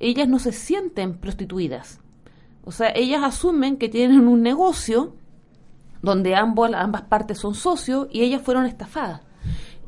[0.00, 2.00] Ellas no se sienten prostituidas.
[2.64, 5.14] O sea, ellas asumen que tienen un negocio
[6.02, 9.20] donde ambos, ambas partes son socios y ellas fueron estafadas.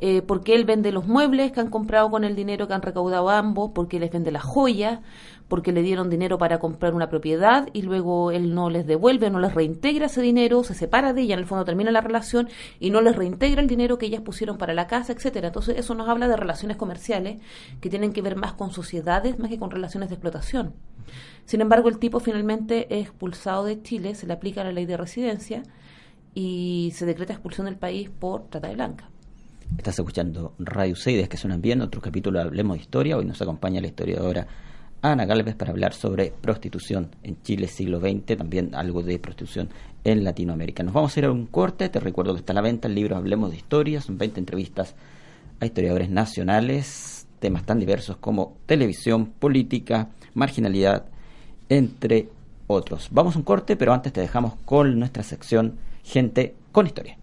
[0.01, 3.31] Eh, porque él vende los muebles que han comprado con el dinero que han recaudado
[3.31, 5.01] ambos, porque les vende las joyas,
[5.49, 9.41] porque le dieron dinero para comprar una propiedad y luego él no les devuelve, no
[9.41, 12.91] les reintegra ese dinero, se separa de ella, en el fondo termina la relación y
[12.91, 15.49] no les reintegra el dinero que ellas pusieron para la casa, etcétera.
[15.49, 17.39] Entonces eso nos habla de relaciones comerciales
[17.81, 20.75] que tienen que ver más con sociedades más que con relaciones de explotación.
[21.47, 24.97] Sin embargo, el tipo finalmente es expulsado de Chile, se le aplica la ley de
[24.97, 25.63] residencia
[26.35, 29.09] y se decreta expulsión del país por trata de blanca.
[29.77, 33.17] Estás escuchando Radio Seides, que suenan bien, otro capítulo Hablemos de Historia.
[33.17, 34.47] Hoy nos acompaña la historiadora
[35.01, 39.69] Ana Galvez para hablar sobre prostitución en Chile siglo XX, también algo de prostitución
[40.05, 40.83] en Latinoamérica.
[40.83, 42.95] Nos vamos a ir a un corte, te recuerdo que está a la venta el
[42.95, 44.95] libro Hablemos de Historia, son 20 entrevistas
[45.61, 51.07] a historiadores nacionales, temas tan diversos como televisión, política, marginalidad,
[51.69, 52.29] entre
[52.67, 53.09] otros.
[53.13, 57.19] Vamos a un corte, pero antes te dejamos con nuestra sección Gente con Historia.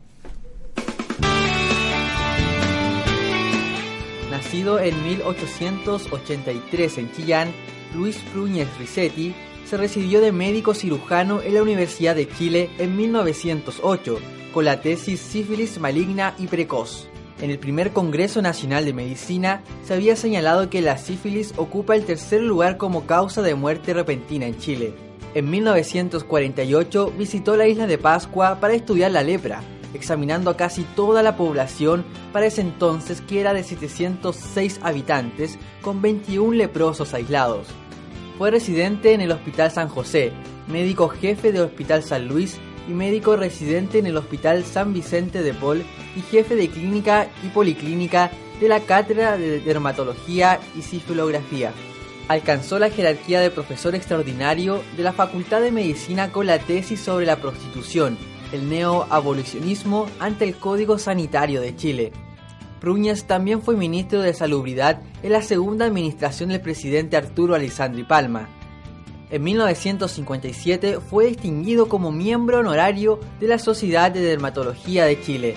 [4.45, 7.51] Nacido en 1883 en Chillán,
[7.95, 9.33] Luis Prúñez Ricetti
[9.65, 14.19] se recibió de médico cirujano en la Universidad de Chile en 1908
[14.53, 17.07] con la tesis Sífilis maligna y precoz.
[17.41, 22.05] En el primer Congreso Nacional de Medicina se había señalado que la sífilis ocupa el
[22.05, 24.93] tercer lugar como causa de muerte repentina en Chile.
[25.33, 29.63] En 1948 visitó la isla de Pascua para estudiar la lepra,
[29.95, 36.01] examinando a casi toda la población para ese entonces que era de 706 habitantes con
[36.01, 37.67] 21 leprosos aislados.
[38.37, 40.31] Fue residente en el Hospital San José,
[40.67, 45.53] médico jefe del Hospital San Luis y médico residente en el Hospital San Vicente de
[45.53, 45.83] Paul
[46.15, 51.71] y jefe de clínica y policlínica de la Cátedra de Dermatología y Sifilografía.
[52.27, 57.25] Alcanzó la jerarquía de profesor extraordinario de la Facultad de Medicina con la tesis sobre
[57.25, 58.17] la prostitución
[58.55, 62.11] el neoabolicionismo ante el Código Sanitario de Chile.
[62.79, 68.49] Pruñas también fue ministro de Salubridad en la segunda administración del presidente Arturo Alessandri Palma.
[69.31, 75.55] En 1957 fue distinguido como miembro honorario de la Sociedad de Dermatología de Chile.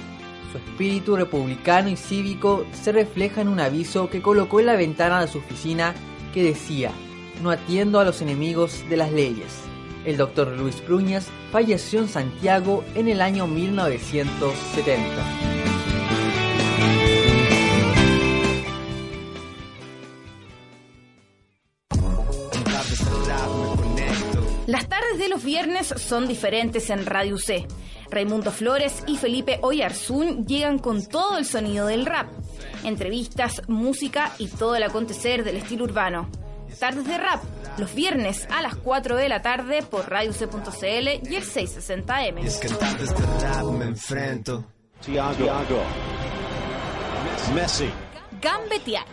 [0.50, 5.20] Su espíritu republicano y cívico se refleja en un aviso que colocó en la ventana
[5.20, 5.94] de su oficina
[6.32, 6.92] que decía,
[7.42, 9.68] no atiendo a los enemigos de las leyes.
[10.08, 15.04] El doctor Luis Pruñas falleció en Santiago en el año 1970.
[24.66, 27.66] Las tardes de los viernes son diferentes en Radio C.
[28.10, 32.30] Raimundo Flores y Felipe Oyarzún llegan con todo el sonido del rap.
[32.82, 36.30] Entrevistas, música y todo el acontecer del estilo urbano.
[36.78, 37.42] Tardes de rap,
[37.76, 42.44] los viernes a las 4 de la tarde por Radio C.cl y el 660M.
[42.44, 44.64] Es que tardes de rap me enfrento.
[45.04, 45.82] Tiago.
[47.54, 47.90] Messi.
[48.40, 49.06] Gambetear.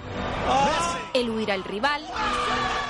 [1.14, 2.04] El huir al rival.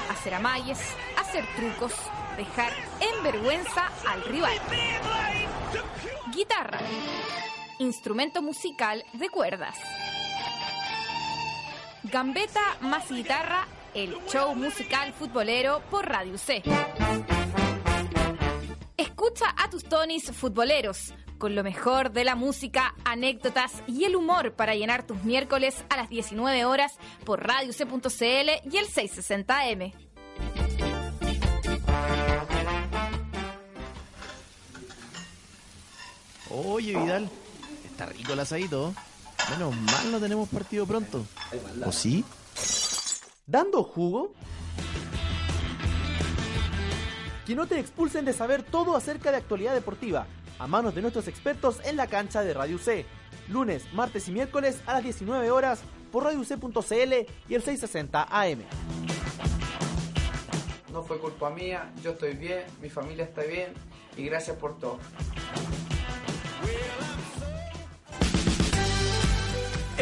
[0.10, 0.80] Hacer amalles.
[1.17, 1.93] Hacer trucos.
[2.38, 4.58] Dejar en vergüenza al rival.
[6.34, 6.80] Guitarra.
[7.80, 9.78] Instrumento musical de cuerdas.
[12.04, 16.62] Gambeta más guitarra, el show musical futbolero por Radio C.
[18.97, 24.51] Escucha a tus tonis futboleros, con lo mejor de la música, anécdotas y el humor
[24.53, 29.93] para llenar tus miércoles a las 19 horas por Radio C.cl y el 660M.
[36.49, 37.29] Oye, Vidal,
[37.86, 38.93] está rico el asadito.
[39.51, 41.25] Menos mal no tenemos partido pronto.
[41.86, 42.25] ¿O sí?
[43.47, 44.34] ¿Dando jugo?
[47.45, 50.25] Que no te expulsen de saber todo acerca de actualidad deportiva,
[50.58, 53.05] a manos de nuestros expertos en la cancha de Radio C.
[53.47, 57.13] Lunes, martes y miércoles a las 19 horas por radioc.cl
[57.47, 58.63] y el 660 AM.
[60.91, 63.73] No fue culpa mía, yo estoy bien, mi familia está bien
[64.17, 64.97] y gracias por todo.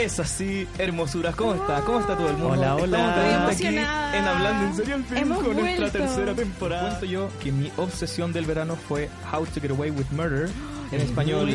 [0.04, 1.34] Es así, hermosuras.
[1.34, 1.80] ¿Cómo está?
[1.86, 2.50] ¿Cómo está todo el mundo?
[2.50, 3.26] Hola, hola.
[3.26, 6.90] Estamos aquí en Hablando en Serio al fin Hemos con nuestra tercera temporada.
[6.90, 10.50] Cuento yo que mi obsesión del verano fue How to Get Away with Murder.
[10.92, 11.50] En español,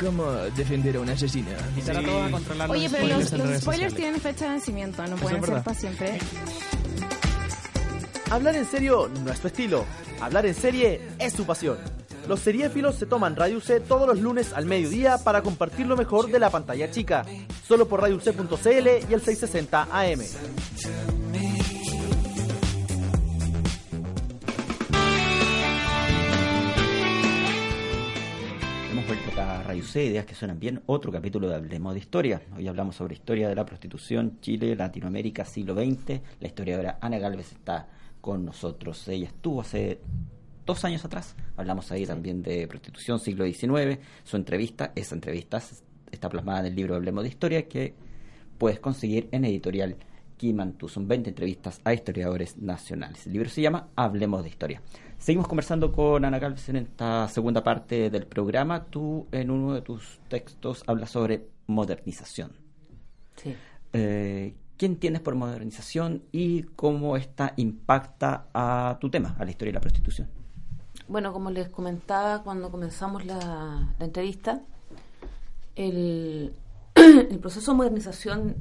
[0.00, 1.52] ¿cómo defender a una asesina?
[1.70, 3.94] Invitar a todos a controlar Oye, los pero spoilers los, los spoilers sociales.
[3.94, 6.18] tienen fecha de vencimiento, no pueden ser para siempre.
[8.30, 9.84] Hablar en serio no es tu estilo.
[10.20, 11.78] Hablar en serie es tu pasión.
[12.28, 16.30] Los seriéfilos se toman Radio C todos los lunes al mediodía para compartir lo mejor
[16.30, 17.26] de la pantalla chica.
[17.66, 20.20] Solo por radioc.cl y el 660 AM.
[28.90, 32.40] Hemos vuelto a Radio C, ideas que suenan bien, otro capítulo de Hablemos de Historia.
[32.56, 36.22] Hoy hablamos sobre historia de la prostitución, Chile, Latinoamérica, siglo XX.
[36.40, 37.86] La historiadora Ana Galvez está
[38.22, 39.06] con nosotros.
[39.08, 40.00] Ella estuvo hace
[40.66, 43.98] dos años atrás, hablamos ahí también de prostitución, siglo XIX.
[44.24, 45.62] Su entrevista, esa entrevista
[46.10, 47.94] está plasmada en el libro Hablemos de Historia que
[48.58, 49.96] puedes conseguir en editorial
[50.36, 50.88] Kimantú.
[50.88, 53.26] Son 20 entrevistas a historiadores nacionales.
[53.26, 54.82] El libro se llama Hablemos de Historia.
[55.18, 58.84] Seguimos conversando con Ana Galvez en esta segunda parte del programa.
[58.84, 62.52] Tú en uno de tus textos hablas sobre modernización.
[63.36, 63.54] Sí.
[63.92, 69.70] Eh, ¿Qué entiendes por modernización y cómo esta impacta a tu tema, a la historia
[69.70, 70.43] de la prostitución?
[71.06, 74.62] Bueno, como les comentaba cuando comenzamos la, entrevista,
[75.76, 76.54] el,
[76.94, 78.56] el proceso de modernización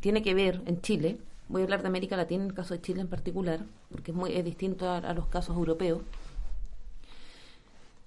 [0.00, 2.82] tiene que ver en Chile, voy a hablar de América Latina en el caso de
[2.82, 6.02] Chile en particular, porque es, muy, es distinto a, a los casos europeos,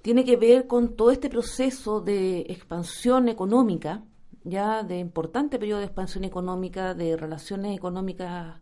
[0.04, 4.04] tiene que ver con todo este proceso de expansión económica,
[4.44, 8.56] ya de importante periodo de expansión económica, de relaciones económicas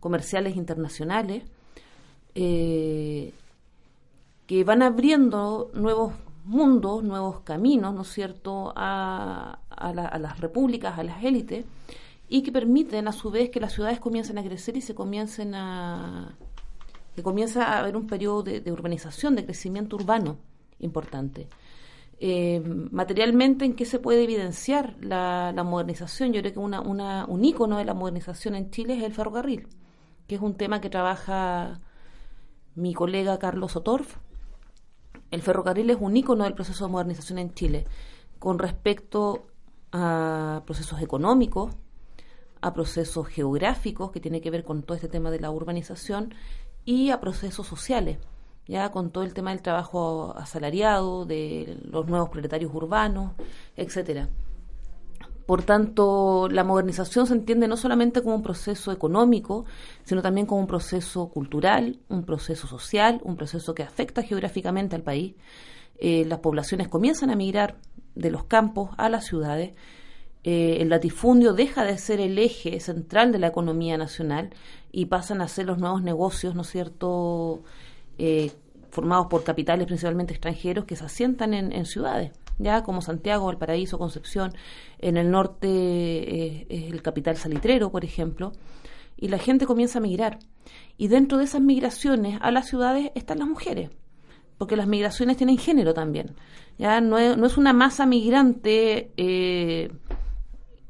[0.00, 1.44] comerciales internacionales,
[2.34, 3.32] eh,
[4.46, 6.12] que van abriendo nuevos
[6.44, 11.64] mundos, nuevos caminos, ¿no es cierto?, a, la- a las repúblicas, a las élites,
[12.28, 15.54] y que permiten a su vez que las ciudades comiencen a crecer y se comiencen
[15.54, 16.34] a
[17.14, 20.36] que comienza a haber un periodo de, de urbanización, de crecimiento urbano
[20.80, 21.46] importante.
[22.18, 26.32] Eh, materialmente, ¿en qué se puede evidenciar la, la modernización?
[26.32, 29.68] Yo creo que una, una, un ícono de la modernización en Chile es el ferrocarril,
[30.26, 31.80] que es un tema que trabaja
[32.74, 34.16] mi colega Carlos Otorf.
[35.34, 37.86] El ferrocarril es un ícono del proceso de modernización en Chile
[38.38, 39.48] con respecto
[39.90, 41.74] a procesos económicos,
[42.60, 46.32] a procesos geográficos que tiene que ver con todo este tema de la urbanización
[46.84, 48.18] y a procesos sociales,
[48.68, 53.32] ya con todo el tema del trabajo asalariado, de los nuevos proletarios urbanos,
[53.74, 54.28] etcétera.
[55.46, 59.66] Por tanto, la modernización se entiende no solamente como un proceso económico,
[60.04, 65.02] sino también como un proceso cultural, un proceso social, un proceso que afecta geográficamente al
[65.02, 65.34] país.
[65.98, 67.76] Eh, las poblaciones comienzan a migrar
[68.14, 69.74] de los campos a las ciudades.
[70.44, 74.50] Eh, el latifundio deja de ser el eje central de la economía nacional
[74.92, 77.64] y pasan a ser los nuevos negocios, ¿no es cierto?,
[78.18, 78.52] eh,
[78.90, 83.98] formados por capitales principalmente extranjeros que se asientan en, en ciudades, ya como Santiago, Valparaíso,
[83.98, 84.52] Concepción.
[84.98, 88.52] En el norte eh, es el capital salitrero, por ejemplo,
[89.16, 90.38] y la gente comienza a migrar.
[90.96, 93.90] Y dentro de esas migraciones a las ciudades están las mujeres.
[94.58, 96.36] porque las migraciones tienen género también.
[96.78, 99.90] Ya no es, no es una masa migrante eh,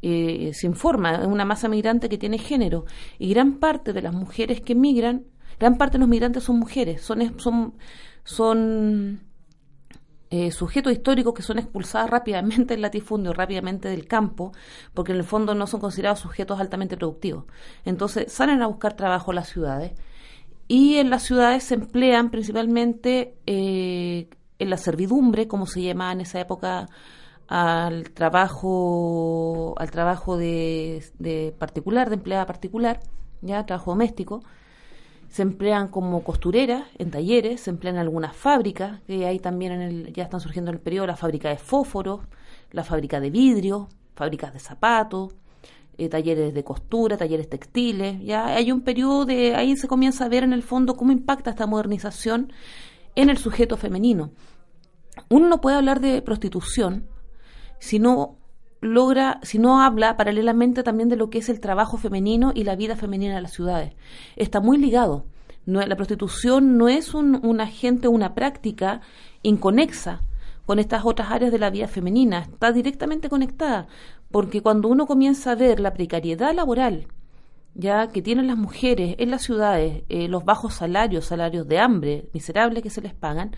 [0.02, 2.84] eh, sin forma, es una masa migrante que tiene género.
[3.18, 5.24] Y gran parte de las mujeres que migran,
[5.58, 7.74] gran parte de los migrantes son mujeres, son, son,
[8.22, 9.20] son
[10.36, 14.50] eh, sujetos históricos que son expulsados rápidamente del latifundio, rápidamente del campo,
[14.92, 17.44] porque en el fondo no son considerados sujetos altamente productivos.
[17.84, 19.92] Entonces salen a buscar trabajo a las ciudades
[20.66, 24.28] y en las ciudades se emplean principalmente eh,
[24.58, 26.88] en la servidumbre, como se llamaba en esa época
[27.46, 32.98] al trabajo al trabajo de, de particular, de empleada particular,
[33.40, 34.42] ya trabajo doméstico.
[35.34, 39.80] Se emplean como costureras en talleres, se emplean en algunas fábricas, que hay también en
[39.80, 42.20] el, ya están surgiendo en el periodo la fábrica de fósforos,
[42.70, 45.34] la fábrica de vidrio, fábricas de zapatos,
[45.98, 48.22] eh, talleres de costura, talleres textiles.
[48.22, 51.50] Ya hay un periodo de ahí se comienza a ver en el fondo cómo impacta
[51.50, 52.52] esta modernización
[53.16, 54.30] en el sujeto femenino.
[55.30, 57.08] Uno no puede hablar de prostitución
[57.80, 58.36] si no
[58.84, 62.76] logra, si no habla paralelamente también de lo que es el trabajo femenino y la
[62.76, 63.94] vida femenina en las ciudades.
[64.36, 65.24] Está muy ligado.
[65.66, 69.00] La prostitución no es un, un agente, una práctica
[69.42, 70.20] inconexa
[70.66, 73.86] con estas otras áreas de la vida femenina, está directamente conectada,
[74.30, 77.06] porque cuando uno comienza a ver la precariedad laboral,
[77.74, 82.28] ya que tienen las mujeres en las ciudades, eh, los bajos salarios, salarios de hambre
[82.32, 83.56] miserables que se les pagan,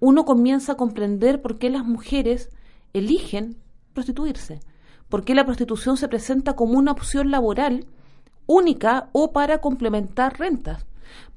[0.00, 2.50] uno comienza a comprender por qué las mujeres
[2.92, 3.56] eligen
[3.96, 4.60] prostituirse,
[5.08, 7.86] por qué la prostitución se presenta como una opción laboral
[8.46, 10.86] única o para complementar rentas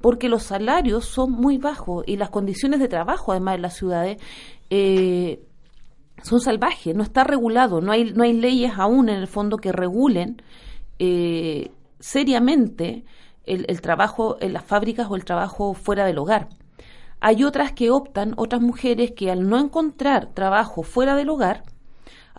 [0.01, 4.21] porque los salarios son muy bajos y las condiciones de trabajo, además en las ciudades,
[4.69, 5.41] eh,
[6.23, 9.71] son salvajes, no está regulado, no hay, no hay leyes aún en el fondo que
[9.71, 10.41] regulen
[10.99, 13.05] eh, seriamente
[13.45, 16.49] el, el, trabajo en las fábricas o el trabajo fuera del hogar.
[17.21, 21.63] Hay otras que optan, otras mujeres que al no encontrar trabajo fuera del hogar,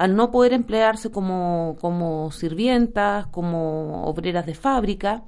[0.01, 5.25] al no poder emplearse como, como sirvientas, como obreras de fábrica,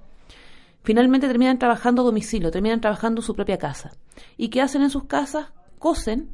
[0.83, 3.91] finalmente terminan trabajando a domicilio, terminan trabajando en su propia casa.
[4.39, 5.49] ¿Y qué hacen en sus casas?
[5.79, 6.31] Cosen,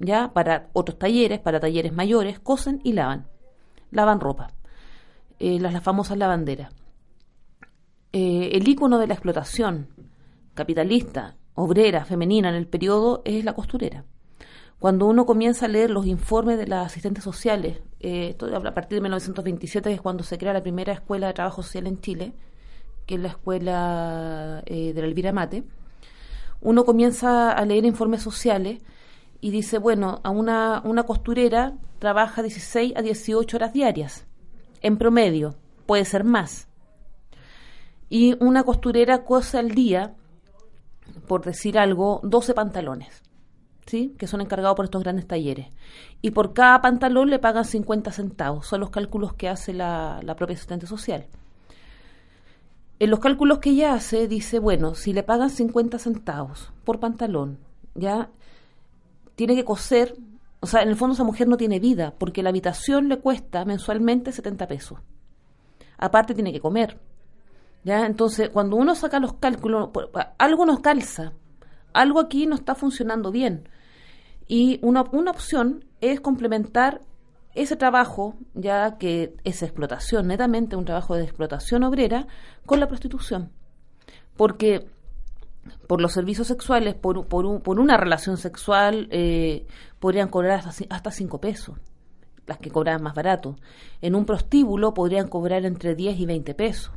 [0.00, 3.28] ya para otros talleres, para talleres mayores, cosen y lavan.
[3.92, 4.48] Lavan ropa.
[5.38, 6.74] Eh, las, las, famosas lavanderas.
[8.12, 9.90] Eh, el icono de la explotación
[10.54, 14.04] capitalista, obrera, femenina en el periodo es la costurera.
[14.78, 18.96] Cuando uno comienza a leer los informes de las asistentes sociales, eh, esto a partir
[18.96, 22.34] de 1927, que es cuando se crea la primera escuela de trabajo social en Chile,
[23.06, 25.64] que es la escuela eh, de la Elvira Mate,
[26.60, 28.82] uno comienza a leer informes sociales
[29.40, 34.26] y dice, bueno, a una, una costurera trabaja 16 a 18 horas diarias,
[34.82, 35.54] en promedio,
[35.86, 36.68] puede ser más.
[38.10, 40.14] Y una costurera cose al día,
[41.26, 43.22] por decir algo, 12 pantalones,
[43.86, 44.14] ¿sí?
[44.18, 45.68] que son encargados por estos grandes talleres.
[46.22, 50.36] Y por cada pantalón le pagan 50 centavos, son los cálculos que hace la, la
[50.36, 51.26] propia asistente social.
[52.98, 57.58] En los cálculos que ella hace, dice, bueno, si le pagan 50 centavos por pantalón,
[57.94, 58.30] ya
[59.34, 60.16] tiene que coser,
[60.60, 63.64] o sea, en el fondo esa mujer no tiene vida, porque la habitación le cuesta
[63.64, 64.98] mensualmente 70 pesos.
[65.98, 66.98] Aparte tiene que comer.
[67.84, 68.04] ¿Ya?
[68.06, 69.90] Entonces, cuando uno saca los cálculos,
[70.38, 71.34] algo nos calza,
[71.92, 73.68] algo aquí no está funcionando bien.
[74.48, 77.00] Y una, una opción es complementar
[77.54, 82.26] ese trabajo, ya que es explotación, netamente un trabajo de explotación obrera,
[82.66, 83.50] con la prostitución.
[84.36, 84.88] Porque
[85.88, 89.66] por los servicios sexuales, por, por, por una relación sexual, eh,
[89.98, 91.78] podrían cobrar hasta, hasta cinco pesos,
[92.46, 93.56] las que cobraban más barato.
[94.02, 96.92] En un prostíbulo podrían cobrar entre 10 y 20 pesos.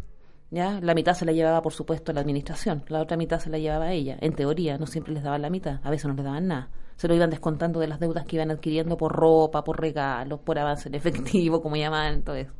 [0.51, 0.79] ¿ya?
[0.81, 3.93] La mitad se la llevaba, por supuesto, la administración, la otra mitad se la llevaba
[3.93, 4.17] ella.
[4.19, 6.69] En teoría, no siempre les daban la mitad, a veces no les daban nada
[6.99, 10.59] se lo iban descontando de las deudas que iban adquiriendo por ropa, por regalos, por
[10.59, 12.51] avance en efectivo, como llamaban, todo eso.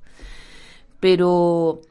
[1.01, 1.81] Pero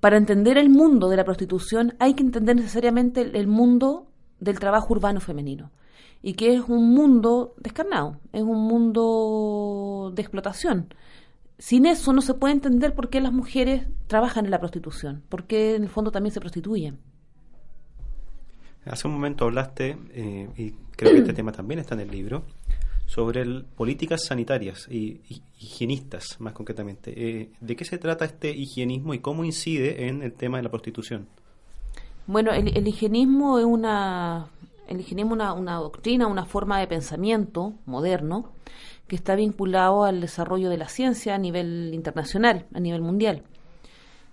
[0.00, 4.06] para entender el mundo de la prostitución hay que entender necesariamente el, mundo
[4.40, 5.70] del trabajo urbano femenino
[6.22, 10.94] y que es un mundo descarnado, es un mundo de explotación.
[11.58, 15.44] Sin eso no se puede entender por qué las mujeres trabajan en la prostitución, por
[15.44, 16.98] qué en el fondo también se prostituyen.
[18.90, 22.42] Hace un momento hablaste, eh, y creo que este tema también está en el libro,
[23.06, 23.44] sobre
[23.76, 25.20] políticas sanitarias y,
[25.58, 27.12] higienistas, más concretamente.
[27.16, 30.70] Eh, ¿De qué se trata este higienismo y cómo incide en el tema de la
[30.70, 31.26] prostitución?
[32.26, 34.48] Bueno, el, el higienismo es una,
[34.88, 38.52] el higienismo una, una doctrina, una forma de pensamiento moderno
[39.06, 43.42] que está vinculado al desarrollo de la ciencia a nivel internacional, a nivel mundial.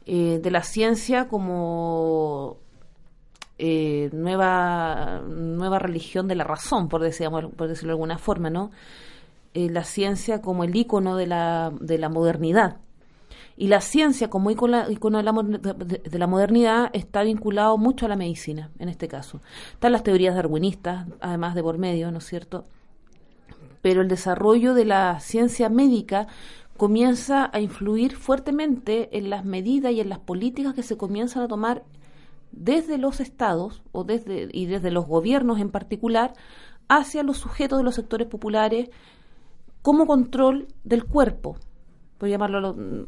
[0.06, 2.58] Eh, de la ciencia como
[3.58, 8.72] eh, nueva, nueva religión de la razón, por, decirlo, de alguna forma, ¿no?
[9.54, 12.78] Eh, la ciencia como el ícono de la, de la modernidad.
[13.58, 18.10] Y la ciencia como ícono, ícono de, la, de la modernidad está vinculado mucho a
[18.10, 19.40] la medicina, en este caso.
[19.72, 22.66] Están las teorías darwinistas, además de por medio, ¿no es cierto?
[23.82, 26.28] Pero el desarrollo de la ciencia médica
[26.76, 31.48] comienza a influir fuertemente en las medidas y en las políticas que se comienzan a
[31.48, 31.84] tomar
[32.56, 36.34] desde los estados o desde y desde los gobiernos en particular
[36.88, 38.90] hacia los sujetos de los sectores populares
[39.82, 41.58] como control del cuerpo,
[42.18, 43.06] por llamarlo lo-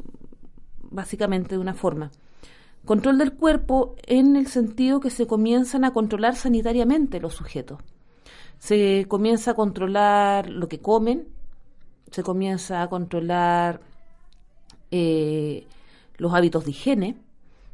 [0.92, 2.12] básicamente de una forma.
[2.86, 7.80] Control del cuerpo en el sentido que se comienzan a controlar sanitariamente los sujetos.
[8.60, 11.28] Se comienza a controlar lo que comen,
[12.12, 13.82] se comienza a controlar
[14.92, 15.68] eh,
[16.18, 17.18] los hábitos de higiene,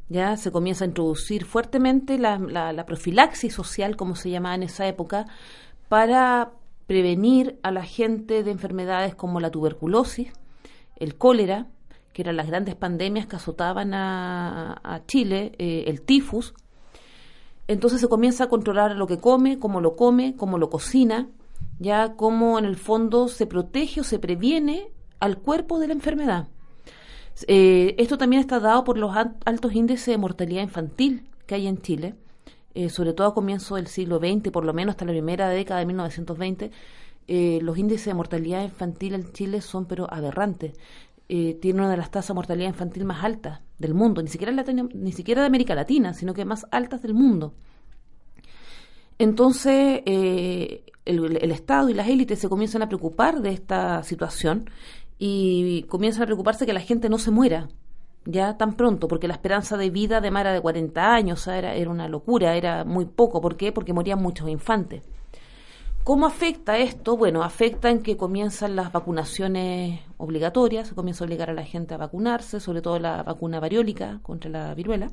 [0.08, 4.62] ya se comienza a introducir fuertemente la, la- la profilaxis social, como se llamaba en
[4.64, 5.26] esa época,
[5.88, 6.52] para
[6.86, 10.32] prevenir a la gente de enfermedades como la tuberculosis,
[10.96, 11.66] el cólera,
[12.12, 16.54] que eran las grandes pandemias que azotaban a, a Chile, eh, el tifus.
[17.66, 21.28] Entonces se comienza a controlar lo que come, cómo lo come, cómo lo cocina,
[21.80, 24.88] ya cómo en el fondo se protege o se previene
[25.18, 26.48] al cuerpo de la enfermedad.
[27.48, 31.66] Eh, esto también está dado por los al- altos índices de mortalidad infantil que hay
[31.66, 32.14] en Chile,
[32.74, 35.80] eh, sobre todo a comienzos del siglo XX, por lo menos hasta la primera década
[35.80, 36.70] de 1920.
[37.26, 40.74] eh, los índices de mortalidad infantil en Chile son pero aberrantes.
[41.30, 44.52] Eh, tiene una de las tasas de mortalidad infantil más altas del mundo, ni siquiera,
[44.92, 47.54] ni siquiera de América Latina, sino que más altas del mundo.
[49.18, 54.68] Entonces, eh, el Estado y las élites se comienzan a preocupar de esta situación
[55.18, 57.68] y comienzan a preocuparse que la gente no se muera
[58.26, 61.58] ya tan pronto, porque la esperanza de vida de Mara de 40 años o sea,
[61.58, 63.40] era, era una locura, era muy poco.
[63.40, 63.70] ¿Por qué?
[63.70, 65.02] Porque morían muchos infantes.
[66.04, 67.16] ¿Cómo afecta esto?
[67.16, 71.94] Bueno, afecta en que comienzan las vacunaciones obligatorias, se comienza a obligar a la gente
[71.94, 75.10] a vacunarse, sobre todo la vacuna variólica contra la viruela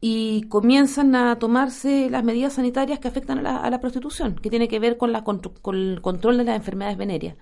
[0.00, 4.50] y comienzan a tomarse las medidas sanitarias que afectan a la, a la prostitución, que
[4.50, 7.36] tiene que ver con, la, contro- con el control de las enfermedades venéreas,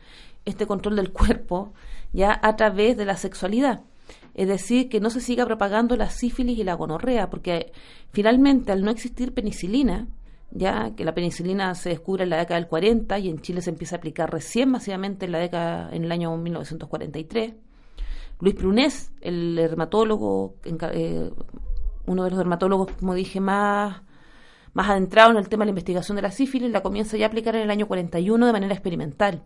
[0.44, 1.72] este control del cuerpo
[2.12, 3.82] ya a través de la sexualidad.
[4.34, 7.72] Es decir, que no se siga propagando la sífilis y la gonorrea, porque
[8.10, 10.08] finalmente al no existir penicilina,
[10.50, 13.70] ya que la penicilina se descubre en la década del 40 y en Chile se
[13.70, 17.54] empieza a aplicar recién masivamente en la década en el año 1943.
[18.40, 21.30] Luis Prunés, el dermatólogo eh,
[22.06, 24.02] uno de los dermatólogos, como dije, más,
[24.72, 27.28] más adentrado en el tema de la investigación de la sífilis, la comienza ya a
[27.28, 29.42] aplicar en el año 41 de manera experimental,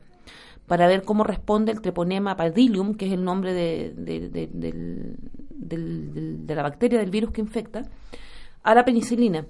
[0.66, 5.14] para ver cómo responde el treponema pallidum, que es el nombre de, de-
[5.68, 7.82] de la bacteria del virus que infecta,
[8.62, 9.46] a la penicilina.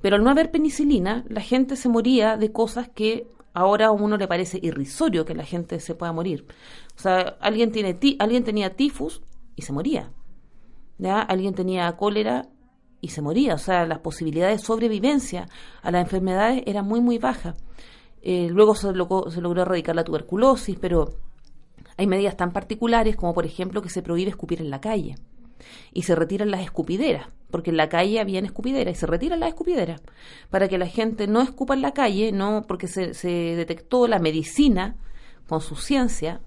[0.00, 4.16] Pero al no haber penicilina, la gente se moría de cosas que ahora a uno
[4.16, 6.46] le parece irrisorio que la gente se pueda morir.
[6.96, 9.22] O sea, alguien, tiene ti- alguien tenía tifus
[9.56, 10.10] y se moría.
[10.98, 11.20] ¿ya?
[11.20, 12.46] Alguien tenía cólera
[13.00, 13.54] y se moría.
[13.54, 15.48] O sea, las posibilidades de sobrevivencia
[15.82, 17.56] a las enfermedades eran muy, muy bajas.
[18.30, 21.14] Eh, luego se, logró- erradicar la tuberculosis, pero
[21.96, 25.14] hay medidas tan particulares como, por ejemplo, que se prohíbe escupir en la calle
[25.94, 29.48] y se retiran las escupideras, porque en la calle habían escupideras y se retiran las
[29.48, 30.02] escupideras
[30.50, 34.18] para que la gente no escupa en la calle, no porque se, se detectó la
[34.18, 34.96] medicina
[35.48, 36.42] con su ciencia,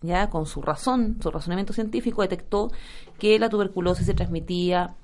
[0.00, 2.70] ya con su razón, su razonamiento científico detectó
[3.18, 4.94] que la tuberculosis se transmitía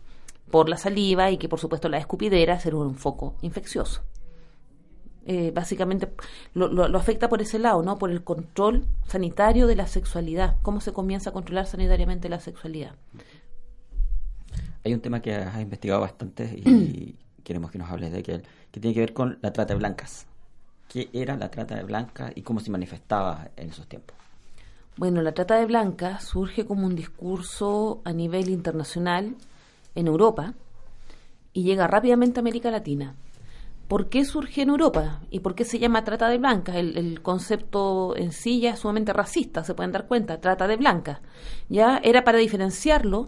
[0.50, 4.00] por la saliva y que por supuesto las escupideras eran un foco infeccioso.
[5.24, 6.12] Eh, básicamente
[6.54, 7.96] lo, lo- lo afecta por ese lado, ¿no?
[7.98, 12.94] Por el control sanitario de la sexualidad, cómo se comienza a controlar sanitariamente la sexualidad.
[14.84, 17.14] Hay un tema que has investigado bastante y
[17.44, 20.26] queremos que nos hables de aquel, que tiene que ver con la trata de blancas.
[20.88, 24.16] ¿Qué era la trata de blancas y cómo se manifestaba en esos tiempos?
[24.96, 29.36] Bueno, la trata de blancas surge como un discurso a nivel internacional
[29.94, 30.52] en Europa
[31.54, 33.14] y llega rápidamente a América Latina.
[33.88, 35.20] ¿Por qué surge en Europa?
[35.30, 36.76] ¿Y por qué se llama trata de blancas?
[36.76, 41.20] El, concepto en sí ya es sumamente racista, se pueden dar cuenta, trata de blancas.
[41.68, 43.26] Ya era para diferenciarlo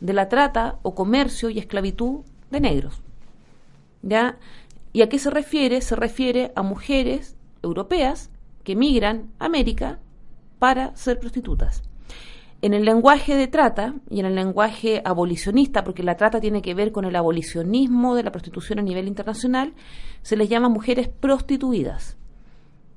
[0.00, 2.20] de la trata o comercio y esclavitud
[2.50, 3.02] de negros.
[4.02, 4.38] ¿Ya?
[4.92, 5.80] ¿Y a qué se refiere?
[5.80, 8.30] Se refiere a mujeres europeas
[8.62, 9.98] que migran a América
[10.58, 11.82] para ser prostitutas.
[12.62, 16.74] En el lenguaje de trata y en el lenguaje abolicionista, porque la trata tiene que
[16.74, 19.74] ver con el abolicionismo de la prostitución a nivel internacional,
[20.22, 22.16] se les llama mujeres prostituidas.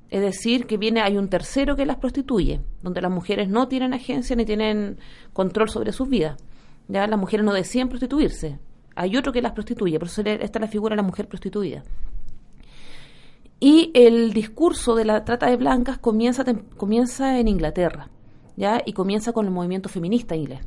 [0.08, 3.92] Es decir, que viene, hay un tercero que las prostituye, donde las mujeres no tienen
[3.94, 4.98] agencia ni tienen
[5.32, 6.42] control sobre sus vidas.
[6.88, 8.58] Ya las mujeres no deciden prostituirse,
[8.96, 11.28] hay otro que las prostituye, por eso le- esta es la figura de la mujer
[11.28, 11.84] prostituida.
[13.60, 16.44] Y el discurso de la trata de blancas comienza,
[16.76, 18.08] comienza en Inglaterra,
[18.60, 18.82] ¿ya?
[18.84, 20.60] Y comienza con el movimiento feminista inglés,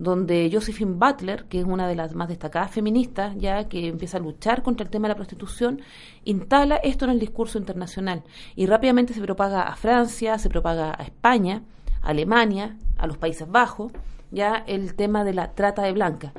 [0.00, 4.20] donde Josephine Butler, que es una de las más destacadas feministas, ya que empieza a
[4.20, 5.80] luchar contra el tema de la prostitución,
[6.24, 8.24] instala esto en el discurso internacional
[8.56, 11.62] y rápidamente se propaga a Francia, se propaga a España,
[12.02, 13.92] a Alemania, a los Países Bajos,
[14.32, 16.32] ya el tema de la trata de blancas.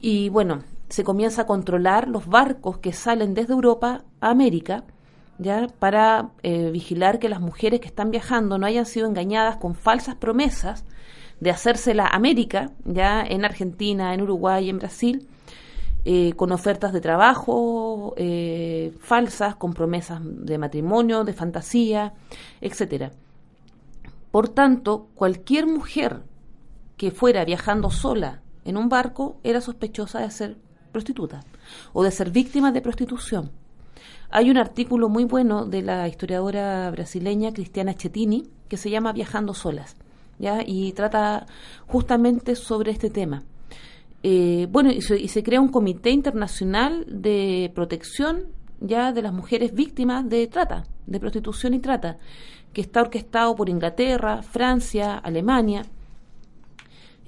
[0.00, 4.84] Y bueno, se comienza a controlar los barcos que salen desde Europa a América,
[5.40, 9.74] ya para eh, vigilar que las mujeres que están viajando no hayan sido engañadas con
[9.74, 10.84] falsas promesas
[11.40, 15.26] de hacérsela América, ya en Argentina, en Uruguay, en Brasil,
[16.04, 22.12] eh, con ofertas de trabajo eh, falsas, con promesas de matrimonio, de fantasía,
[22.60, 23.12] etcétera.
[24.30, 26.22] Por tanto, cualquier mujer
[26.98, 30.58] que fuera viajando sola en un barco era sospechosa de ser
[30.92, 31.40] prostituta
[31.94, 33.50] o de ser víctima de prostitución.
[34.32, 39.54] Hay un artículo muy bueno de la historiadora brasileña Cristiana Chetini que se llama Viajando
[39.54, 39.96] solas,
[40.38, 40.62] ¿ya?
[40.64, 41.46] y trata
[41.88, 43.42] justamente sobre este tema.
[44.22, 48.44] Eh, bueno, y se, y se crea un comité internacional de protección
[48.78, 52.18] ya de las mujeres víctimas de trata, de prostitución y trata,
[52.72, 55.82] que está orquestado por Inglaterra, Francia, Alemania,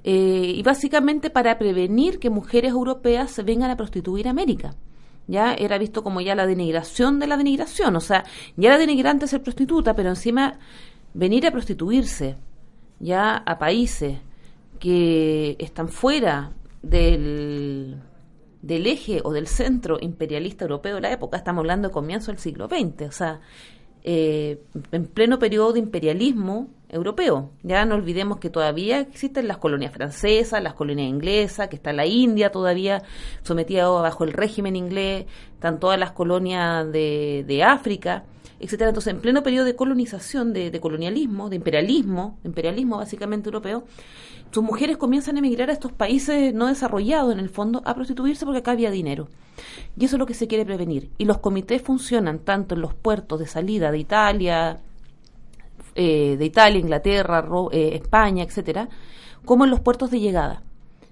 [0.05, 4.73] eh, y básicamente para prevenir que mujeres europeas se vengan a prostituir a América.
[5.27, 8.25] Ya era visto como ya la denigración de la denigración, o sea,
[8.57, 10.59] ya era denigrante ser prostituta, pero encima
[11.13, 12.35] venir a prostituirse
[12.99, 14.17] ya a países
[14.79, 16.51] que están fuera
[16.81, 18.01] del,
[18.61, 22.39] del eje o del centro imperialista europeo de la época, estamos hablando de comienzo del
[22.39, 23.41] siglo XX, o sea,
[24.03, 24.61] eh,
[24.91, 27.51] en pleno periodo de imperialismo europeo.
[27.63, 32.05] Ya no olvidemos que todavía existen las colonias francesas, las colonias inglesas, que está la
[32.05, 33.03] India todavía
[33.41, 38.23] sometida bajo el régimen inglés, están todas las colonias de, África,
[38.59, 38.89] etcétera.
[38.89, 43.83] Entonces, en pleno periodo de colonización, de, de colonialismo, de imperialismo, imperialismo básicamente europeo,
[44.51, 48.45] sus mujeres comienzan a emigrar a estos países no desarrollados, en el fondo, a prostituirse
[48.45, 49.27] porque acá había dinero.
[49.97, 51.09] Y eso es lo que se quiere prevenir.
[51.17, 54.79] Y los comités funcionan tanto en los puertos de salida de Italia,
[55.95, 58.89] eh, de Italia, Inglaterra, Ro- eh, España, etcétera,
[59.45, 60.63] como en los puertos de llegada.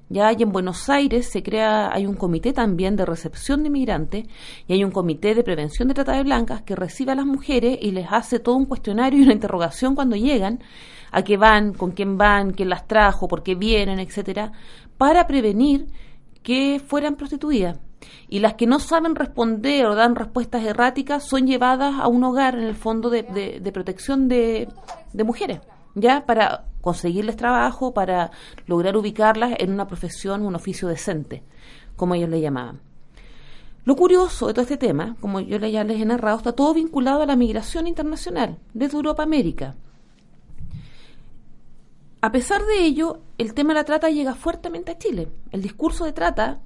[0.10, 4.26] Ya hay en Buenos Aires se crea, hay un comité también de recepción de inmigrantes
[4.68, 7.78] y hay un comité de prevención de trata de blancas que recibe a las mujeres
[7.82, 10.60] y les hace todo un cuestionario y una interrogación cuando llegan,
[11.12, 14.52] a qué van, con quién van, quién las trajo, por qué vienen, etcétera,
[14.98, 15.88] para prevenir
[16.44, 17.80] que fueran prostituidas.
[18.28, 22.56] Y las que no saben responder o dan respuestas erráticas son llevadas a un hogar,
[22.56, 24.68] en el fondo, de, de- protección de,
[25.14, 25.60] de mujeres,
[25.96, 28.32] ya para conseguirles trabajo, para
[28.66, 31.44] lograr ubicarlas en una profesión, un oficio decente,
[31.96, 32.82] como ellos le llamaban.
[33.84, 37.22] Lo curioso de todo este tema, como yo ya les he narrado, está todo vinculado
[37.22, 39.76] a la migración internacional, desde Europa a América.
[42.22, 45.30] A pesar de ello, el tema de la trata llega fuertemente a Chile.
[45.52, 46.60] El discurso de trata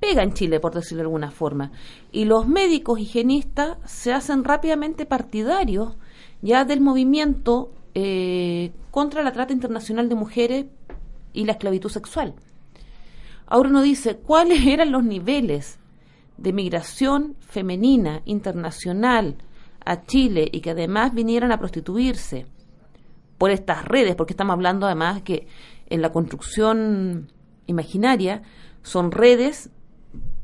[0.00, 1.72] pega en Chile, por decirlo de alguna forma.
[2.12, 5.96] Y los médicos higienistas se hacen rápidamente partidarios
[6.42, 10.66] ya del movimiento eh, contra la trata internacional de mujeres
[11.32, 12.34] y la esclavitud sexual.
[13.46, 15.78] Ahora uno dice, ¿cuáles eran los niveles
[16.36, 19.36] de migración femenina internacional
[19.84, 22.46] a Chile y que además vinieran a prostituirse
[23.38, 24.16] por estas redes?
[24.16, 25.46] Porque estamos hablando además que
[25.88, 27.30] en la construcción
[27.66, 28.42] imaginaria
[28.82, 29.70] son redes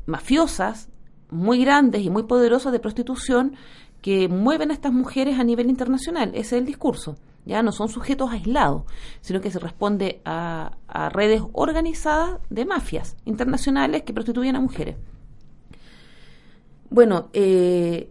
[0.05, 0.89] mafiosas
[1.29, 3.55] muy grandes y muy poderosas de prostitución
[4.01, 6.29] que mueven a estas mujeres a nivel internacional.
[6.29, 7.17] Ese es el discurso.
[7.45, 8.83] Ya no son sujetos aislados,
[9.21, 10.71] sino que se responde a,
[11.11, 14.97] redes organizadas de mafias internacionales que prostituyen a mujeres.
[16.89, 18.09] Bueno, eh,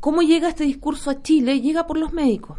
[0.00, 1.60] ¿cómo llega este discurso a Chile?
[1.60, 2.58] Llega por los médicos.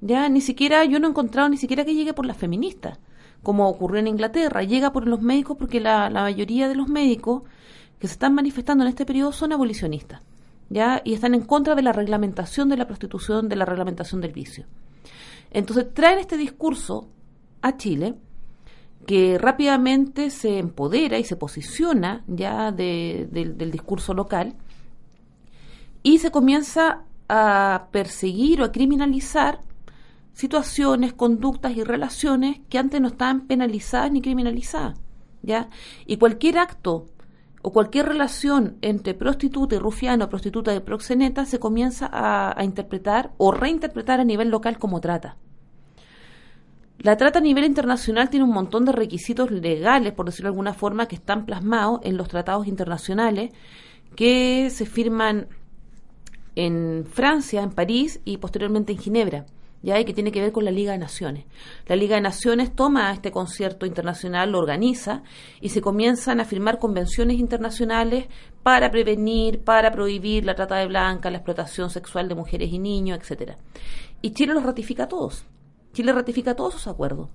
[0.00, 2.98] Ya ni siquiera, yo no he encontrado ni siquiera que llegue por las feministas,
[3.42, 4.62] como ocurrió en Inglaterra.
[4.62, 7.42] Llega por los médicos porque la, mayoría de los médicos
[7.98, 10.22] que se están manifestando en este periodo son abolicionistas.
[10.70, 11.02] ¿ya?
[11.04, 14.64] y están en contra de la reglamentación de la prostitución, de la reglamentación del vicio.
[15.50, 17.08] Entonces traen este discurso
[17.60, 18.14] a Chile
[19.06, 24.54] que rápidamente se empodera y se posiciona ya de- del- del discurso local
[26.02, 29.60] y se comienza a perseguir o a criminalizar
[30.32, 34.98] situaciones, conductas y relaciones que antes no estaban penalizadas ni criminalizadas,
[35.42, 35.68] ¿ya?
[36.06, 37.06] Y cualquier acto
[37.62, 43.32] o cualquier relación entre prostituta y rufiano, prostituta y proxeneta, se comienza a, a interpretar
[43.38, 45.36] o reinterpretar a nivel local como trata.
[46.98, 50.74] La trata a nivel internacional tiene un montón de requisitos legales, por decirlo de alguna
[50.74, 53.50] forma, que están plasmados en los tratados internacionales
[54.14, 55.48] que se firman
[56.54, 59.46] en Francia, en París y posteriormente en Ginebra,
[59.82, 61.44] ya y que tiene que ver con la Liga de Naciones.
[61.86, 65.22] La Liga de Naciones toma este concierto internacional, lo organiza
[65.60, 68.26] y se comienzan a firmar convenciones internacionales
[68.62, 73.18] para prevenir, para prohibir la trata de blancas, la explotación sexual de mujeres y niños,
[73.18, 73.58] etcétera.
[74.20, 75.44] Y Chile los ratifica todos.
[75.92, 77.28] Chile ratifica todos sus acuerdos.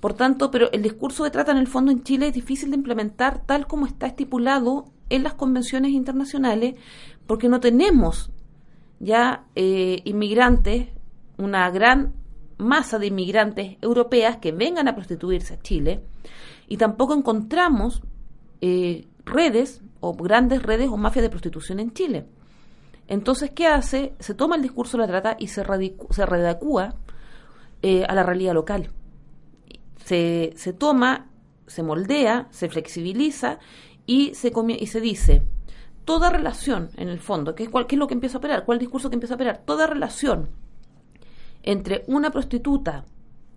[0.00, 2.76] Por tanto, pero el discurso de trata en el fondo en Chile es difícil de
[2.76, 6.74] implementar tal como está estipulado en las convenciones internacionales,
[7.26, 8.32] porque no tenemos
[8.98, 10.88] ya eh, inmigrantes,
[11.42, 12.14] una gran
[12.58, 16.02] masa de inmigrantes europeas que vengan a prostituirse a Chile,
[16.68, 18.02] y tampoco encontramos
[18.60, 22.26] eh, redes o grandes redes o mafias de prostitución en Chile.
[23.08, 24.14] Entonces, ¿qué hace?
[24.20, 25.64] Se toma el discurso de la trata y se,
[26.10, 26.94] se redacúa
[27.82, 28.90] eh, a la realidad local.
[30.04, 31.28] Se, se toma,
[31.66, 33.58] se moldea, se flexibiliza
[34.06, 35.42] y se, y se dice,
[36.04, 38.64] toda relación, en el fondo, ¿qué es, cuál, qué es lo que empieza a operar?
[38.64, 39.62] ¿Cuál discurso que empieza a operar?
[39.64, 40.48] Toda relación
[41.62, 43.04] entre una prostituta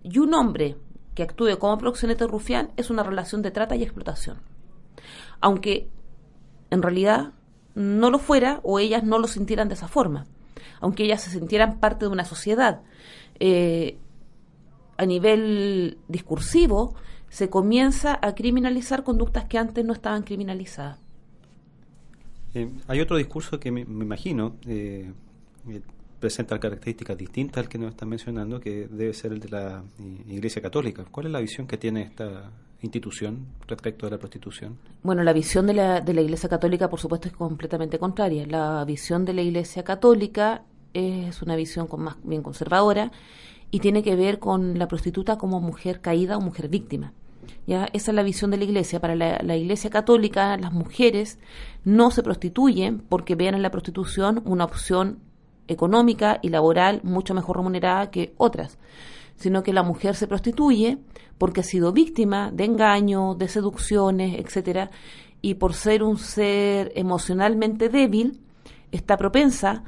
[0.02, 0.76] y un hombre
[1.14, 4.38] que actúe como proxeneta rufián es una relación de trata y explotación.
[5.40, 5.88] Aunque
[6.70, 7.32] en realidad
[7.74, 10.26] no lo fuera o ellas no lo sintieran de esa forma,
[10.80, 12.82] aunque ellas se sintieran parte de una sociedad.
[13.40, 13.98] Eh,
[14.96, 16.94] a nivel discursivo
[17.28, 20.98] se comienza a criminalizar conductas que antes no estaban criminalizadas.
[22.54, 25.12] Eh, hay otro discurso que me, me imagino eh,
[26.20, 30.34] presenta características distintas al que nos están mencionando, que debe ser el de la eh,
[30.34, 31.04] Iglesia Católica.
[31.10, 32.50] ¿Cuál es la visión que tiene esta
[32.82, 34.78] institución respecto de la prostitución?
[35.02, 38.46] Bueno, la visión de la, de la Iglesia Católica, por supuesto, es completamente contraria.
[38.46, 40.62] La visión de la Iglesia Católica
[40.94, 43.12] es una visión con más bien conservadora
[43.70, 47.12] y tiene que ver con la prostituta como mujer caída o mujer víctima.
[47.66, 47.88] ¿ya?
[47.92, 49.00] Esa es la visión de la Iglesia.
[49.00, 51.38] Para la, la Iglesia Católica, las mujeres
[51.84, 55.18] no se prostituyen porque vean en la prostitución una opción
[55.68, 58.78] económica y laboral mucho mejor remunerada que otras,
[59.36, 60.98] sino que la mujer se prostituye
[61.38, 64.90] porque ha sido víctima de engaños, de seducciones, etcétera,
[65.42, 68.40] y por ser un ser emocionalmente débil,
[68.90, 69.84] está propensa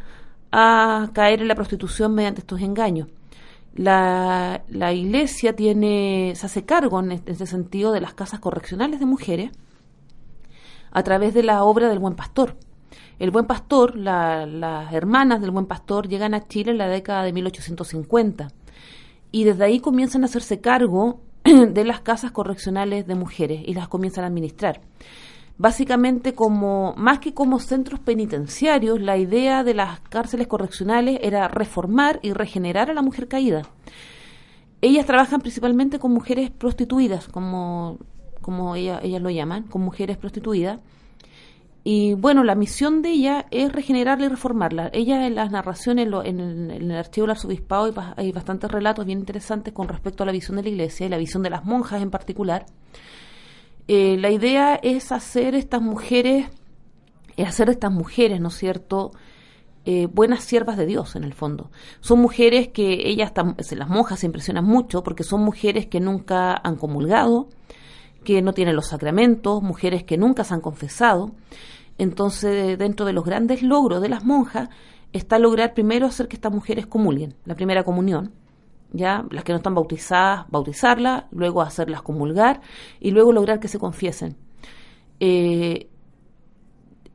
[0.53, 3.09] a caer en la prostitución mediante estos engaños.
[3.75, 4.63] La,
[4.93, 9.53] iglesia tiene, se hace cargo en este sentido de las casas correccionales de mujeres
[10.91, 12.57] a través de la obra del Buen Pastor.
[13.19, 17.25] El Buen Pastor, la- las hermanas del Buen Pastor llegan a Chile en la década
[17.25, 18.49] de 1850
[19.33, 23.89] y desde ahí comienzan a hacerse cargo de las casas correccionales de mujeres y las
[23.89, 24.81] comienzan a administrar.
[25.61, 32.21] Básicamente como más que como centros penitenciarios, la idea de las cárceles correccionales era reformar
[32.23, 33.63] y regenerar a la mujer caída.
[34.81, 37.99] Ellas trabajan principalmente con mujeres prostituidas, como
[38.41, 40.79] como ella- ellas lo llaman, con mujeres prostituidas.
[41.91, 44.91] Y bueno, la misión de ella es regenerarla y reformarla.
[44.93, 47.93] Ella en las narraciones, lo- en el, en el archivo del arzobispado, hay,
[48.27, 51.17] hay bastantes relatos bien interesantes con respecto a la visión de la iglesia y la
[51.17, 52.67] visión de las monjas en particular.
[53.87, 56.49] Eh, la idea es hacer estas mujeres,
[57.39, 59.13] es hacer estas mujeres, ¿no es cierto?,
[59.87, 61.71] eh, buenas siervas de Dios en el fondo.
[62.01, 63.33] Son mujeres que ellas,
[63.75, 67.49] las monjas se impresionan mucho porque son mujeres que nunca han comulgado,
[68.25, 71.31] que no tienen los sacramentos, mujeres que nunca se han confesado.
[71.99, 74.69] Entonces, dentro de los grandes logros de las monjas
[75.13, 78.33] está lograr primero hacer que estas mujeres comulguen, la primera comunión,
[78.93, 82.61] ya las que no están bautizadas, bautizarlas, luego hacerlas comulgar
[83.01, 84.37] y luego lograr que se confiesen.
[85.21, 85.89] Eh,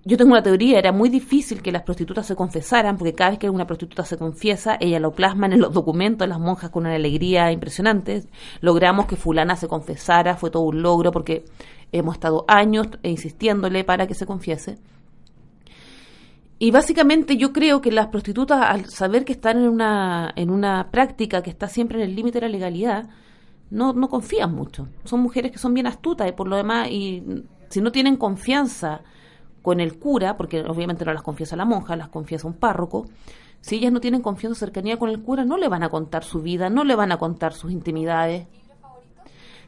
[0.06, 3.40] yo tengo una teoría, era muy difícil que las prostitutas se confesaran, porque cada vez
[3.40, 6.96] que una prostituta se confiesa, ella lo plasman en los documentos, las monjas con una
[6.96, 8.24] alegría impresionante.
[8.60, 11.46] Logramos que fulana se confesara, fue todo un logro, porque
[11.94, 14.78] hemos estado años insistiéndole para que se confiese.
[16.60, 20.90] Y básicamente yo creo que las prostitutas, al saber que están en una, en una
[20.92, 23.10] práctica que está siempre en el límite de la legalidad,
[23.70, 24.88] no, no confían mucho.
[25.04, 29.02] Son mujeres que son bien astutas y por lo demás, y si no tienen confianza
[29.62, 33.08] con el cura, porque obviamente no las confiesa la monja, las confiesa un párroco,
[33.62, 36.24] si ellas no tienen confianza o cercanía con el cura, no le van a contar
[36.24, 38.46] su vida, no le van a contar sus intimidades.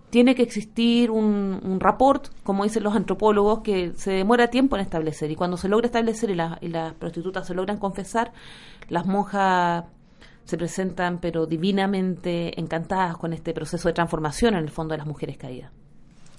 [0.09, 4.81] Tiene que existir un, un rapport, como dicen los antropólogos, que se demora tiempo en
[4.81, 5.29] establecer.
[5.31, 8.31] Y cuando se logra establecer y, la- y las prostitutas se logran confesar,
[8.87, 9.85] las monjas
[10.45, 15.07] se presentan, pero divinamente encantadas con este proceso de transformación en el fondo de las
[15.07, 15.71] mujeres caídas.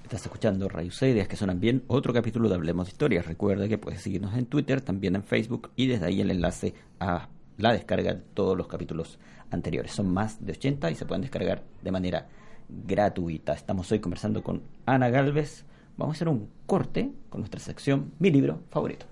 [0.04, 3.26] Estás escuchando Radio C, Ideas que Suenan Bien, otro capítulo de Hablemos de Historias.
[3.26, 7.28] Recuerda que puedes seguirnos en Twitter, también en Facebook y desde ahí el enlace a
[7.58, 9.18] la descarga de todos los capítulos
[9.50, 9.90] anteriores.
[9.92, 12.28] Son más de 80 y se pueden descargar de manera
[12.68, 13.52] gratuita.
[13.52, 15.64] Estamos hoy conversando con Ana Galvez.
[15.96, 19.06] Vamos a hacer un corte con nuestra sección Mi libro favorito.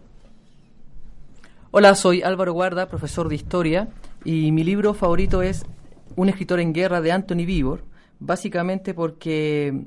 [1.70, 3.88] Hola, soy Álvaro Guarda, profesor de historia,
[4.24, 5.66] y mi libro favorito es
[6.14, 7.82] Un escritor en guerra de Anthony Vivor,
[8.20, 9.84] básicamente porque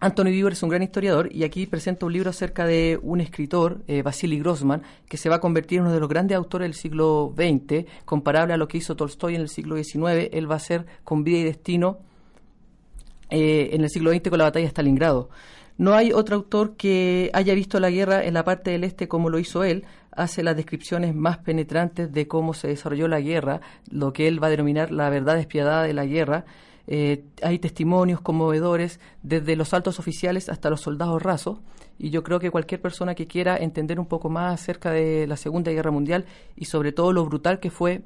[0.00, 3.82] Anthony Vivor es un gran historiador y aquí presenta un libro acerca de un escritor,
[3.86, 6.74] eh, Vasily Grossman, que se va a convertir en uno de los grandes autores del
[6.74, 10.28] siglo XX, comparable a lo que hizo Tolstoy en el siglo XIX.
[10.32, 11.98] Él va a ser con vida y destino
[13.30, 15.30] eh, en el siglo XX con la batalla de Stalingrado.
[15.78, 19.28] No hay otro autor que haya visto la guerra en la parte del este como
[19.28, 19.84] lo hizo él.
[20.10, 23.60] Hace las descripciones más penetrantes de cómo se desarrolló la guerra,
[23.90, 26.46] lo que él va a denominar la verdad despiadada de la guerra.
[26.86, 31.58] Eh, hay testimonios conmovedores desde los altos oficiales hasta los soldados rasos.
[31.98, 35.36] Y yo creo que cualquier persona que quiera entender un poco más acerca de la
[35.36, 36.24] Segunda Guerra Mundial
[36.54, 38.02] y sobre todo lo brutal que fue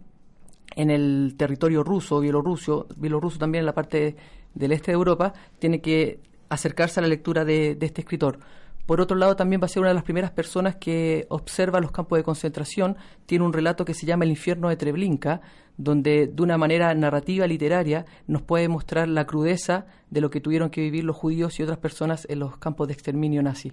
[0.76, 4.16] en el territorio ruso, bielorruso, bielorruso también en la parte
[4.54, 8.38] del este de Europa, tiene que acercarse a la lectura de, este escritor.
[8.86, 11.92] Por otro lado, también va a ser una de las primeras personas que observa los
[11.92, 12.96] campos de concentración.
[13.24, 15.42] Tiene un relato que se llama El infierno de Treblinka,
[15.76, 20.70] donde de una manera narrativa, literaria, nos puede mostrar la crudeza de lo que tuvieron
[20.70, 23.72] que vivir los judíos y otras personas en los campos de exterminio nazi.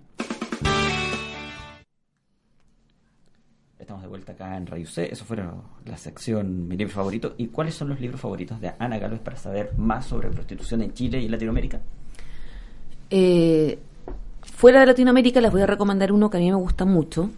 [3.88, 5.08] Estamos de vuelta acá en Radio C.
[5.10, 7.36] Eso fue la sección Mi libro favorito.
[7.38, 10.94] ¿Y cuáles son los libros favoritos de Ana Galvez para saber más sobre prostitución en
[10.94, 11.80] Chile y Latinoamérica?
[13.10, 13.80] Eh,
[14.42, 17.30] fuera de Latinoamérica les voy a recomendar uno que a mí me gusta mucho,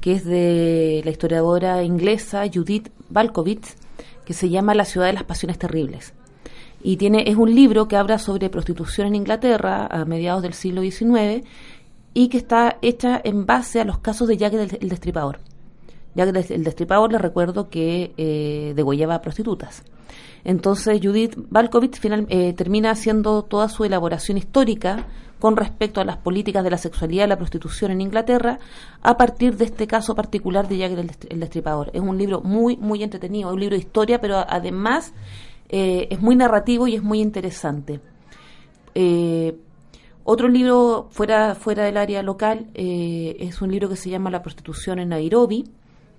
[0.00, 3.76] que es de la historiadora inglesa Judith Balkovitz,
[4.24, 6.14] que se llama La ciudad de las pasiones terribles.
[6.82, 10.82] Y tiene, es un libro que habla sobre prostitución en Inglaterra a mediados del siglo
[10.82, 11.46] XIX
[12.12, 14.88] y que está hecha en base a los casos de Jack el, el
[16.16, 16.34] Destripador.
[16.34, 19.84] Jack el Destripador, les recuerdo que eh, degollaba prostitutas.
[20.46, 25.04] Entonces Judith Balkovitz final, eh, termina haciendo toda su elaboración histórica
[25.40, 28.60] con respecto a las políticas de la sexualidad y la prostitución en Inglaterra
[29.02, 30.92] a partir de este caso particular de Jack
[31.30, 31.90] el Destripador.
[31.92, 35.12] Es un libro muy, muy entretenido, es un libro de historia, pero además
[35.68, 38.00] eh, es muy narrativo y es muy interesante.
[38.94, 39.58] Eh,
[40.22, 44.98] otro libro fuera, fuera del área local es un libro que se llama La prostitución
[45.00, 45.64] en Nairobi,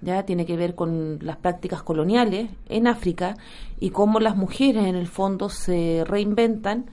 [0.01, 3.35] ya tiene que ver con las prácticas coloniales en África
[3.79, 6.85] y cómo las mujeres en el fondo se reinventan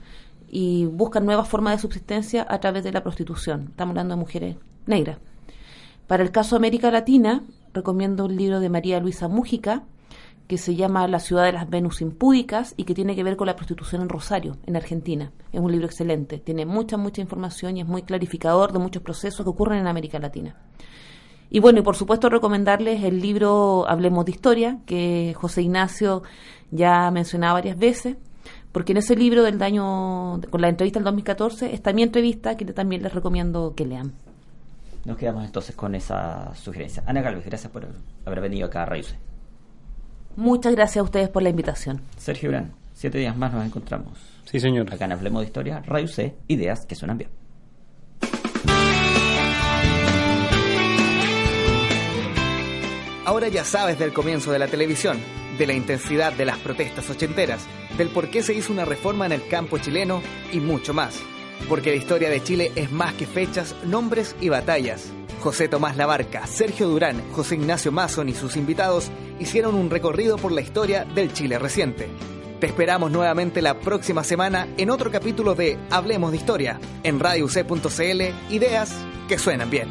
[0.47, 3.67] y buscan nuevas formas de subsistencia a través de la prostitución.
[3.69, 5.17] Estamos hablando de mujeres negras.
[6.07, 7.43] Para el caso de América Latina,
[7.73, 9.83] recomiendo un libro de María Luisa Mújica
[10.47, 13.47] que se llama La ciudad de las Venus impúdicas y que tiene que ver con
[13.47, 15.31] la prostitución en Rosario, en Argentina.
[15.51, 19.43] Es un libro excelente, tiene mucha, mucha información y es muy clarificador de muchos procesos
[19.43, 20.55] que ocurren en América Latina.
[21.55, 26.21] Y bueno, y por supuesto recomendarles el libro Hablemos de Historia, que José Ignacio
[26.69, 28.17] ya mencionaba varias veces,
[28.73, 32.65] porque en ese libro del año, con la entrevista del 2014, está mi entrevista, que
[32.65, 34.11] también les recomiendo que lean.
[35.05, 37.03] Nos quedamos entonces con esa sugerencia.
[37.07, 37.87] Ana Galvez, gracias por
[38.25, 39.15] haber venido acá a Reírse.
[40.35, 42.01] Muchas gracias a ustedes por la invitación.
[42.17, 44.19] Sergio Gran, siete días más nos encontramos.
[44.43, 44.93] Sí, señor.
[44.93, 47.44] Acá en Hablemos de Historia, Radio C, ideas que suenan bien.
[53.25, 55.17] Ahora ya sabes del comienzo de la televisión,
[55.57, 57.65] de la intensidad de las protestas ochenteras,
[57.97, 60.21] del por qué se hizo una reforma en el campo chileno
[60.51, 61.19] y mucho más.
[61.67, 65.11] Porque la historia de Chile es más que fechas, nombres y batallas.
[65.41, 69.09] José Tomás Labarca, Sergio Durán, José Ignacio Mason y sus invitados
[69.39, 72.07] hicieron un recorrido por la historia del Chile reciente.
[72.59, 78.21] Te esperamos nuevamente la próxima semana en otro capítulo de Hablemos de Historia, en radioc.cl,
[78.53, 78.93] ideas
[79.27, 79.89] que suenan bien.